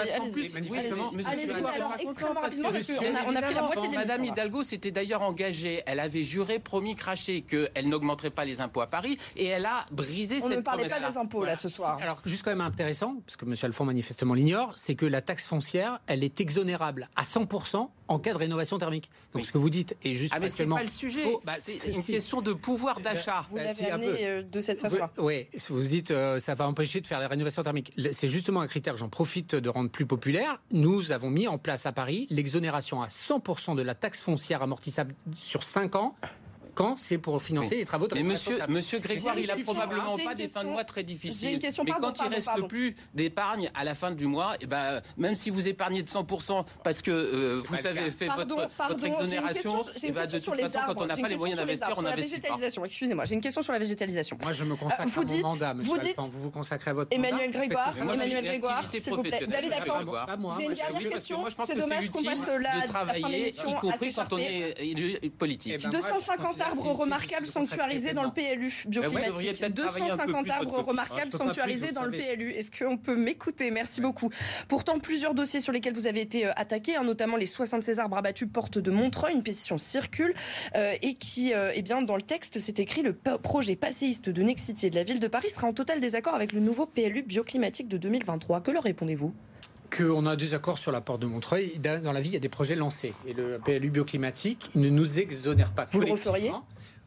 Madame 3.95 4.25
Hidalgo 4.25 4.63
s'était 4.63 4.91
d'ailleurs 4.91 5.21
engagée, 5.21 5.83
elle 5.85 5.99
avait 5.99 6.23
juré, 6.23 6.59
promis, 6.59 6.95
craché 6.95 7.41
qu'elle 7.41 7.87
n'augmenterait 7.87 8.29
pas 8.29 8.45
les 8.45 8.61
impôts 8.61 8.81
à 8.81 8.87
Paris 8.87 9.17
et 9.35 9.47
elle 9.47 9.65
a 9.65 9.85
brisé 9.91 10.35
cette 10.35 10.41
promesse. 10.41 10.55
On 10.55 10.59
ne 10.59 10.63
parlait 10.63 10.87
pas 10.87 11.09
des 11.11 11.17
impôts 11.17 11.43
là 11.43 11.55
ce 11.55 11.69
soir. 11.69 11.97
Alors, 12.01 12.21
juste 12.25 12.43
quand 12.43 12.51
même 12.51 12.61
intéressant, 12.61 13.17
parce 13.25 13.37
que 13.37 13.45
M. 13.45 13.55
Alphonse 13.61 13.87
manifestement 13.87 14.33
l'ignore, 14.33 14.73
c'est 14.75 14.95
que 14.95 15.05
la 15.05 15.21
taxe 15.21 15.47
foncière, 15.47 15.99
elle 16.07 16.23
est 16.23 16.39
exonérable 16.39 17.09
à 17.15 17.23
100% 17.23 17.89
en 18.09 18.19
cas 18.19 18.33
de 18.33 18.37
rénovation 18.37 18.77
thermique. 18.77 19.09
Donc 19.33 19.45
ce 19.45 19.51
que 19.51 19.57
vous 19.57 19.69
dites 19.69 19.95
est 20.03 20.15
juste 20.15 20.33
ah 20.35 20.39
mais 20.39 20.49
c'est 20.49 20.65
pas 20.65 20.81
le 20.81 20.87
sujet. 20.87 21.23
Bah, 21.45 21.53
c'est 21.59 21.87
une 21.87 22.03
question 22.03 22.41
de 22.41 22.53
pouvoir 22.53 22.95
ben, 22.95 23.13
d'achat. 23.13 23.45
Vous 23.49 23.57
l'avez 23.57 23.91
amené 23.91 24.27
euh, 24.27 24.43
de 24.43 24.61
cette 24.61 24.79
façon. 24.79 24.97
Oui, 25.19 25.47
vous 25.69 25.83
dites 25.83 26.11
euh, 26.11 26.39
ça 26.39 26.55
va 26.55 26.67
empêcher 26.67 27.01
de 27.01 27.07
faire 27.07 27.19
la 27.19 27.27
rénovation 27.27 27.61
thermique. 27.61 27.93
C'est 28.11 28.28
justement 28.29 28.61
un 28.61 28.67
critère 28.67 28.93
que 28.93 28.99
j'en 28.99 29.09
profite 29.09 29.55
de 29.55 29.69
rendre 29.69 29.89
plus 29.89 30.05
populaire. 30.05 30.61
Nous 30.71 31.11
avons 31.11 31.29
mis 31.29 31.47
en 31.47 31.57
place 31.57 31.85
à 31.85 31.91
Paris 31.91 32.27
l'exonération 32.29 33.01
à 33.01 33.07
100% 33.07 33.75
de 33.75 33.81
la 33.81 33.95
taxe 33.95 34.21
foncière 34.21 34.61
amortissable 34.61 35.15
sur 35.35 35.63
5 35.63 35.95
ans 35.95 36.15
quand 36.79 36.95
c'est 36.97 37.17
pour 37.17 37.41
financer 37.41 37.75
les 37.75 37.83
travaux 37.83 38.07
de 38.07 38.15
Mais 38.15 38.23
monsieur, 38.23 38.57
monsieur 38.69 38.99
Grégoire, 38.99 39.37
il 39.37 39.51
a 39.51 39.57
probablement 39.57 40.17
pas 40.17 40.33
des 40.33 40.47
fins 40.47 40.63
de 40.63 40.69
mois 40.69 40.85
très 40.85 41.03
difficiles. 41.03 41.59
mais 41.61 41.91
quand 41.99 42.13
il 42.23 42.33
reste 42.33 42.67
plus 42.69 42.95
d'épargne 43.13 43.69
à 43.75 43.83
la 43.83 43.95
fin 43.95 44.11
du 44.11 44.27
mois, 44.27 44.53
et 44.53 44.59
eh 44.61 44.65
ben, 44.65 45.01
même 45.17 45.35
si 45.35 45.49
vous 45.49 45.67
épargnez 45.67 46.03
de 46.03 46.07
100% 46.07 46.63
parce 46.81 47.01
que 47.01 47.11
euh, 47.11 47.61
vous 47.65 47.85
avez 47.85 48.11
fait 48.11 48.29
votre, 48.29 48.69
votre 48.87 49.03
exonération, 49.03 49.81
et 49.81 49.87
eh 50.03 50.11
ben, 50.11 50.25
de 50.25 50.39
toute 50.39 50.55
façon, 50.55 50.79
quand 50.87 51.01
on 51.01 51.05
n'a 51.05 51.17
pas 51.17 51.27
les 51.27 51.35
moyens 51.35 51.59
d'investir, 51.59 51.93
on 51.97 52.01
n'investit 52.01 52.39
pas. 52.39 52.55
Excusez-moi, 52.85 53.25
j'ai 53.25 53.33
une 53.33 53.41
question 53.41 53.61
sur 53.61 53.73
la 53.73 53.79
végétalisation. 53.79 54.37
Moi, 54.41 54.53
je 54.53 54.63
me 54.63 54.77
consacre 54.77 55.01
euh, 55.01 55.21
à 55.21 55.25
mon 55.25 55.41
mandat, 55.41 55.73
monsieur 55.73 55.91
vous, 55.91 55.99
dites, 55.99 56.15
vous 56.17 56.41
vous 56.43 56.51
consacrez 56.51 56.91
à 56.91 56.93
votre 56.93 57.13
Emmanuel 57.13 57.51
Grégoire, 57.51 57.91
Emmanuel 57.99 58.45
Grégoire, 58.45 58.89
s'il 58.89 59.13
vous 59.13 59.21
plaît. 59.21 59.45
David 59.49 59.73
j'ai 60.57 60.65
une 60.65 60.73
dernière 60.73 61.09
question. 61.11 61.45
C'est 61.65 61.75
dommage 61.75 62.09
qu'on 62.09 62.23
passe 62.23 62.47
la 62.61 62.71
fin 62.87 63.19
de 63.19 63.27
l'émission 63.27 63.77
à 63.79 63.97
s'écharper. 63.97 65.29
politique. 65.37 65.89
250 65.89 66.68
arbres 66.69 66.99
remarquables 66.99 67.45
sanctuarisés 67.45 68.13
dans 68.13 68.23
le 68.23 68.31
PLU 68.31 68.83
bioclimatique. 68.87 69.63
250 69.73 70.49
arbres 70.49 70.81
remarquables 70.81 71.31
sanctuarisés 71.31 71.91
dans 71.91 72.03
le 72.03 72.11
PLU. 72.11 72.51
Est-ce 72.51 72.71
qu'on 72.71 72.97
peut 72.97 73.15
m'écouter? 73.15 73.71
Merci 73.71 74.01
beaucoup. 74.01 74.29
Pourtant, 74.67 74.99
plusieurs 74.99 75.33
dossiers 75.33 75.59
sur 75.59 75.71
lesquels 75.71 75.93
vous 75.93 76.07
avez 76.07 76.21
été 76.21 76.45
euh, 76.45 76.51
attaqué, 76.55 76.95
hein, 76.95 77.03
notamment 77.03 77.37
les 77.37 77.45
76 77.45 77.99
arbres 77.99 78.17
abattus 78.17 78.47
porte 78.51 78.77
de 78.77 78.91
Montreuil, 78.91 79.33
une 79.33 79.43
pétition 79.43 79.77
circule 79.77 80.33
euh, 80.75 80.95
et 81.01 81.13
qui, 81.13 81.53
euh, 81.53 81.71
eh 81.73 81.81
bien, 81.81 82.01
dans 82.01 82.15
le 82.15 82.21
texte, 82.21 82.59
c'est 82.59 82.79
écrit 82.79 83.01
le 83.01 83.13
projet 83.13 83.75
passéiste 83.75 84.29
de 84.29 84.41
Nexity 84.41 84.89
de 84.89 84.95
la 84.95 85.03
ville 85.03 85.19
de 85.19 85.27
Paris 85.27 85.49
sera 85.49 85.67
en 85.67 85.73
total 85.73 85.99
désaccord 85.99 86.35
avec 86.35 86.53
le 86.53 86.59
nouveau 86.59 86.85
PLU 86.85 87.23
bioclimatique 87.23 87.87
de 87.87 87.97
2023. 87.97 88.61
Que 88.61 88.71
leur 88.71 88.83
répondez-vous? 88.83 89.33
Qu'on 89.95 90.25
a 90.25 90.35
des 90.35 90.53
accords 90.53 90.77
sur 90.77 90.91
la 90.91 91.01
porte 91.01 91.21
de 91.21 91.27
Montreuil. 91.27 91.79
Dans 91.79 92.13
la 92.13 92.21
vie, 92.21 92.29
il 92.29 92.33
y 92.33 92.37
a 92.37 92.41
des 92.41 92.49
projets 92.49 92.75
lancés. 92.75 93.13
Et 93.27 93.33
le 93.33 93.59
PLU 93.63 93.89
bioclimatique 93.89 94.71
ne 94.75 94.89
nous 94.89 95.19
exonère 95.19 95.71
pas. 95.71 95.85
Vous 95.91 96.01
le 96.01 96.11
referiez? 96.11 96.51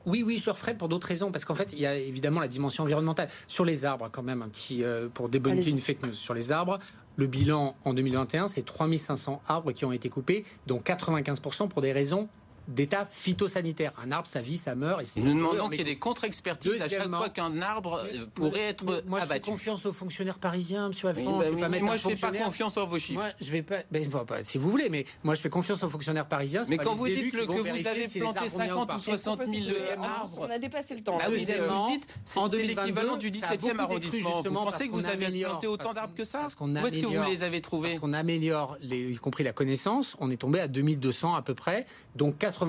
Oui, 0.05 0.25
oui, 0.27 0.39
je 0.39 0.47
le 0.47 0.53
referai 0.53 0.75
pour 0.75 0.89
d'autres 0.89 1.07
raisons, 1.07 1.31
parce 1.31 1.45
qu'en 1.45 1.55
fait, 1.55 1.73
il 1.73 1.79
y 1.79 1.87
a 1.87 1.95
évidemment 1.95 2.41
la 2.41 2.49
dimension 2.49 2.83
environnementale. 2.83 3.29
Sur 3.47 3.65
les 3.65 3.85
arbres, 3.85 4.09
quand 4.11 4.23
même, 4.23 4.43
un 4.43 4.49
petit, 4.49 4.83
euh, 4.83 5.09
pour 5.13 5.29
débunker 5.29 5.69
une 5.69 5.81
fake 5.81 6.03
news. 6.03 6.13
Sur 6.13 6.35
les 6.35 6.51
arbres, 6.51 6.81
le 7.17 7.27
bilan 7.27 7.77
en 7.85 7.95
2021, 7.95 8.49
c'est 8.49 8.65
3500 8.65 9.43
arbres 9.47 9.73
qui 9.73 9.85
ont 9.85 9.93
été 9.93 10.09
coupés, 10.09 10.45
dont 10.67 10.79
95% 10.79 11.69
pour 11.69 11.83
des 11.83 11.93
raisons 11.93 12.29
d'état 12.75 13.07
phytosanitaire. 13.11 13.93
Un 14.03 14.13
arbre, 14.13 14.29
ça 14.29 14.41
vit, 14.41 14.57
ça 14.57 14.75
meurt. 14.75 15.03
Et 15.17 15.21
nous 15.21 15.35
demandons 15.35 15.69
qu'il 15.69 15.79
y 15.79 15.81
ait 15.83 15.85
des 15.85 15.99
contre-expertises 15.99 16.81
à 16.83 16.89
chaque 16.89 17.09
fois 17.09 17.29
qu'un 17.29 17.61
arbre 17.63 18.05
euh, 18.05 18.27
pourrait 18.35 18.69
être 18.69 18.85
moi, 18.85 19.01
moi, 19.07 19.21
je 19.21 19.27
fais 19.27 19.41
confiance 19.41 19.87
aux 19.87 19.93
fonctionnaires 19.93 20.39
parisiens, 20.39 20.89
Monsieur 20.89 21.09
Alphonse. 21.09 21.45
je 21.47 21.51
vais 21.51 21.61
pas 21.61 21.69
mettre 21.69 21.85
moi, 21.85 21.97
je 21.97 22.09
ne 22.09 22.17
fais 22.17 22.21
pas 22.21 22.39
confiance 22.39 22.77
en 22.77 22.87
vos 22.87 22.99
chiffres. 22.99 23.21
Moi, 23.21 23.31
je 23.41 23.51
vais 23.51 23.63
pas, 23.63 23.77
ben, 23.91 24.05
si 24.43 24.59
vous 24.59 24.71
voulez, 24.71 24.89
mais 24.89 25.05
moi, 25.23 25.35
je 25.35 25.41
fais 25.41 25.51
confiance 25.51 25.83
aux 25.83 25.89
fonctionnaires 25.89 26.27
parisiens. 26.27 26.63
Mais 26.69 26.79
quand 26.79 26.95
vous 26.95 27.07
dites 27.07 27.33
que 27.33 27.45
vous 27.45 27.67
avez 27.67 27.83
planté 27.83 28.49
50 28.49 28.95
ou 28.95 28.99
60 28.99 29.47
000 29.47 29.63
arbres, 30.03 30.39
on 30.39 30.51
a 30.51 30.59
dépassé 30.59 30.95
le 30.95 31.03
temps. 31.03 31.19
Ah 31.21 31.29
deuxièmement, 31.29 31.93
c'est 32.25 32.63
l'équivalent 32.63 33.17
du 33.17 33.31
17e 33.31 33.79
arrondissement. 33.79 34.43
Vous 34.43 34.51
pensez 34.51 34.89
que 34.89 34.93
vous 34.93 35.07
avez 35.07 35.43
planté 35.43 35.67
autant 35.67 35.93
d'arbres 35.93 36.15
que 36.15 36.25
ça? 36.25 36.47
Où 36.61 36.87
est-ce 36.87 37.01
que 37.01 37.07
vous 37.07 37.31
les 37.31 37.43
avez 37.43 37.61
trouvés? 37.61 37.91
Parce 37.91 38.01
qu'on 38.01 38.13
améliore, 38.13 38.77
y 38.83 39.17
compris 39.17 39.45
la 39.45 39.53
connaissance. 39.53 40.17
On 40.21 40.31
est 40.31 40.37
tombé 40.37 40.61
à 40.61 40.69
2200 40.69 41.35
à 41.35 41.43
peu 41.43 41.55
près, 41.55 41.87
donc 42.17 42.39
80 42.39 42.62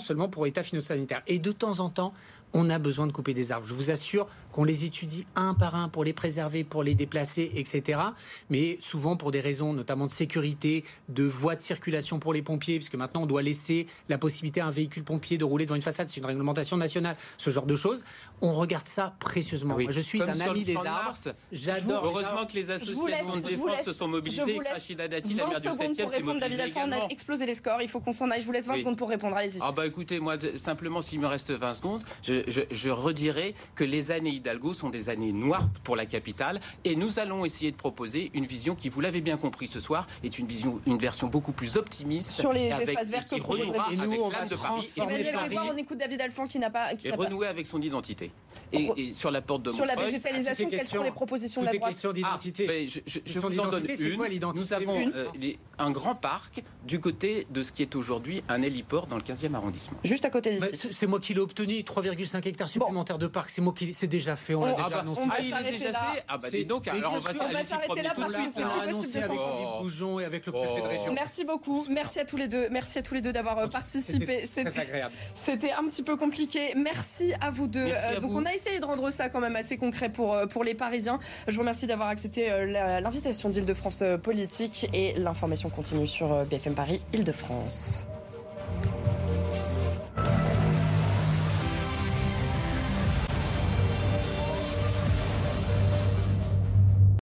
seulement 0.00 0.28
pour 0.28 0.46
état 0.46 0.62
financier 0.62 0.94
sanitaire. 0.94 1.22
Et 1.26 1.38
de 1.38 1.52
temps 1.52 1.80
en 1.80 1.88
temps, 1.88 2.12
on 2.54 2.68
a 2.70 2.78
besoin 2.78 3.06
de 3.06 3.12
couper 3.12 3.34
des 3.34 3.52
arbres. 3.52 3.66
Je 3.66 3.74
vous 3.74 3.90
assure 3.90 4.26
qu'on 4.52 4.64
les 4.64 4.84
étudie 4.84 5.26
un 5.36 5.54
par 5.54 5.74
un 5.74 5.88
pour 5.88 6.04
les 6.04 6.12
préserver, 6.12 6.64
pour 6.64 6.82
les 6.82 6.94
déplacer, 6.94 7.50
etc. 7.54 7.98
Mais 8.50 8.78
souvent 8.80 9.16
pour 9.16 9.30
des 9.30 9.40
raisons 9.40 9.72
notamment 9.72 10.06
de 10.06 10.12
sécurité, 10.12 10.84
de 11.08 11.24
voies 11.24 11.56
de 11.56 11.62
circulation 11.62 12.18
pour 12.18 12.34
les 12.34 12.42
pompiers, 12.42 12.76
puisque 12.76 12.94
maintenant 12.94 13.22
on 13.22 13.26
doit 13.26 13.42
laisser 13.42 13.86
la 14.08 14.18
possibilité 14.18 14.60
à 14.60 14.66
un 14.66 14.70
véhicule 14.70 15.04
pompier 15.04 15.38
de 15.38 15.44
rouler 15.44 15.64
devant 15.66 15.76
une 15.76 15.82
façade, 15.82 16.08
c'est 16.08 16.18
une 16.20 16.26
réglementation 16.26 16.76
nationale, 16.76 17.16
ce 17.38 17.50
genre 17.50 17.66
de 17.66 17.76
choses. 17.76 18.04
On 18.40 18.52
regarde 18.52 18.86
ça 18.88 19.14
précieusement. 19.20 19.74
Oui. 19.76 19.84
Moi, 19.84 19.92
je 19.92 20.00
suis 20.00 20.18
Comme 20.18 20.28
un 20.30 20.40
ami 20.40 20.60
le 20.60 20.66
des 20.66 20.76
arbres. 20.76 21.16
J'adore. 21.52 22.02
les 22.04 22.08
Heureusement 22.10 22.46
que 22.46 22.52
les 22.54 22.70
associations 22.70 23.06
laisse- 23.06 23.34
de 23.34 23.40
défense 23.40 23.76
laisse- 23.76 23.84
se 23.84 23.92
sont 23.92 24.08
mobilisées. 24.08 24.58
Rachida 24.72 25.08
Dati, 25.08 25.34
la 25.34 25.44
20 25.44 25.50
maire 25.50 25.60
du 25.60 25.68
secondes 25.68 25.78
7e, 25.94 26.02
pour 26.02 26.10
s'est 26.10 26.16
répondre, 26.18 26.40
David 26.40 26.58
mobilisée. 26.58 26.80
On 26.84 26.92
a 26.92 27.08
explosé 27.08 27.46
les 27.46 27.54
scores. 27.54 27.82
Il 27.82 27.88
faut 27.88 28.00
qu'on 28.00 28.12
s'en 28.12 28.30
aille. 28.30 28.40
Je 28.40 28.46
vous 28.46 28.52
laisse 28.52 28.66
20 28.66 28.74
Oui. 28.74 28.80
secondes 28.80 28.96
pour 28.98 29.08
répondre. 29.08 29.36
Allez-y. 29.36 29.58
Ah 29.62 29.72
bah 29.72 29.86
écoutez, 29.86 30.20
moi 30.20 30.36
simplement 30.56 31.02
s'il 31.02 31.20
me 31.20 31.26
reste 31.26 31.50
20 31.50 31.74
secondes, 31.74 32.02
je, 32.22 32.41
je, 32.48 32.60
je 32.70 32.90
redirai 32.90 33.54
que 33.74 33.84
les 33.84 34.10
années 34.10 34.30
Hidalgo 34.30 34.72
sont 34.74 34.90
des 34.90 35.08
années 35.08 35.32
noires 35.32 35.68
pour 35.84 35.96
la 35.96 36.06
capitale 36.06 36.60
et 36.84 36.96
nous 36.96 37.18
allons 37.18 37.44
essayer 37.44 37.70
de 37.70 37.76
proposer 37.76 38.30
une 38.34 38.46
vision 38.46 38.74
qui, 38.74 38.88
vous 38.88 39.00
l'avez 39.00 39.20
bien 39.20 39.36
compris 39.36 39.66
ce 39.66 39.80
soir, 39.80 40.06
est 40.22 40.38
une 40.38 40.46
vision, 40.46 40.80
une 40.86 40.98
version 40.98 41.28
beaucoup 41.28 41.52
plus 41.52 41.76
optimiste 41.76 42.30
Sur 42.30 42.52
les 42.52 42.70
avec- 42.72 42.88
espaces 42.88 43.10
verts 43.10 43.24
qui 43.24 43.40
renouera 43.40 43.88
Et 43.92 43.96
nous, 43.96 44.02
avec 44.04 44.20
on 44.20 44.28
va 44.28 44.44
de 44.44 44.54
Paris 44.54 44.60
transformer 44.62 45.12
et, 45.12 45.14
Emmanuel 45.16 45.34
Paris. 45.34 45.46
Grégoire, 45.54 45.72
on 45.74 45.76
écoute 45.76 45.98
David 45.98 46.20
Alphand 46.20 46.44
qui 46.46 46.58
n'a 46.58 46.70
pas. 46.70 46.94
Qui 46.94 47.06
et 47.08 47.10
n'a 47.10 47.16
pas- 47.16 47.24
renouer 47.24 47.46
avec 47.46 47.66
son 47.66 47.80
identité. 47.80 48.30
Et, 48.72 48.90
et 48.96 49.14
sur 49.14 49.30
la 49.30 49.40
porte 49.42 49.62
de 49.64 49.70
Sur 49.70 49.84
la 49.84 49.94
végétalisation, 49.96 50.68
les 50.70 50.76
quelles 50.76 50.86
sont 50.86 51.02
les 51.02 51.10
propositions 51.10 51.60
de 51.60 51.66
la 51.66 51.72
les 51.72 51.78
droite 51.78 51.92
questions 51.92 52.10
Ah, 52.10 52.12
d'identité. 52.14 52.66
ben, 52.66 52.88
je, 52.88 53.00
je- 53.06 53.12
je 53.12 53.18
Question 53.20 53.40
vous 53.42 53.60
en 53.60 53.70
donne 53.70 53.86
une. 53.98 54.16
quoi 54.16 54.28
Nous 54.54 54.72
avons 54.72 54.98
Une. 55.00 55.12
euh, 55.14 55.26
les- 55.38 55.58
un 55.78 55.90
grand 55.90 56.14
parc 56.14 56.62
du 56.86 57.00
côté 57.00 57.46
de 57.50 57.62
ce 57.62 57.72
qui 57.72 57.82
est 57.82 57.94
aujourd'hui 57.96 58.42
un 58.48 58.62
héliport 58.62 59.06
dans 59.06 59.16
le 59.16 59.22
15e 59.22 59.54
arrondissement. 59.54 59.98
Juste 60.04 60.24
à 60.24 60.30
côté 60.30 60.54
d'ici. 60.54 60.68
c'est 60.74 60.92
c'est 60.92 61.06
moi 61.06 61.18
qui 61.18 61.34
l'ai 61.34 61.40
obtenu, 61.40 61.82
3,5 61.82 62.31
hectares 62.40 62.68
supplémentaires 62.68 63.18
de 63.18 63.26
parc. 63.26 63.50
C'est 63.50 63.60
moi 63.62 63.72
qui, 63.76 63.92
c'est 63.94 64.06
déjà 64.06 64.36
fait, 64.36 64.54
on 64.54 64.64
l'a 64.64 64.72
déjà 64.72 64.84
ah 64.86 64.90
bah, 64.90 64.98
annoncé. 65.00 65.22
Ah, 65.30 65.36
il 65.40 65.66
est 65.66 65.70
déjà 65.72 65.92
là. 65.92 66.00
fait 66.14 66.24
Ah 66.28 66.38
bah 66.38 66.48
dis 66.50 66.64
donc, 66.64 66.88
alors 66.88 67.14
on 67.14 67.18
va 67.18 67.32
s'arrêter 67.32 68.02
là 68.02 68.12
parce 68.16 68.32
que 68.32 68.88
annoncé 68.88 69.18
avec 69.18 69.38
Philippe 69.38 69.68
Bougeon 69.80 70.20
et 70.20 70.24
avec 70.24 70.46
le 70.46 70.52
préfet 70.52 70.80
de 70.80 70.86
Oh. 70.86 70.88
région. 70.88 71.12
Merci 71.12 71.44
beaucoup. 71.44 71.86
Merci 71.90 72.20
à 72.20 72.24
tous 72.24 72.36
les 72.36 72.48
deux. 72.48 72.68
Merci 72.70 72.98
à 72.98 73.02
tous 73.02 73.14
les 73.14 73.20
deux 73.20 73.32
d'avoir 73.32 73.58
euh, 73.58 73.66
participé. 73.68 74.46
C'était 74.46 74.78
agréable. 74.80 75.14
C'était 75.34 75.72
un 75.72 75.84
petit 75.88 76.02
peu 76.02 76.16
compliqué. 76.16 76.72
Merci 76.76 77.32
à 77.40 77.50
vous 77.50 77.66
deux. 77.66 77.90
À 77.92 78.12
Euh, 78.12 78.20
donc 78.20 78.30
vous. 78.30 78.38
on 78.40 78.44
a 78.46 78.52
essayé 78.52 78.80
de 78.80 78.84
rendre 78.84 79.10
ça 79.10 79.28
quand 79.28 79.40
même 79.40 79.56
assez 79.56 79.76
concret 79.76 80.10
pour, 80.10 80.34
euh, 80.34 80.46
pour 80.46 80.64
les 80.64 80.74
Parisiens. 80.74 81.18
Je 81.48 81.54
vous 81.54 81.60
remercie 81.60 81.86
d'avoir 81.86 82.08
accepté 82.08 82.48
l'invitation 83.00 83.48
d'Île-de-France 83.48 84.02
Politique 84.22 84.88
et 84.92 85.14
l'information 85.14 85.70
continue 85.70 86.06
sur 86.06 86.44
BFM 86.46 86.74
Paris 86.74 87.00
Île-de-France. 87.12 88.06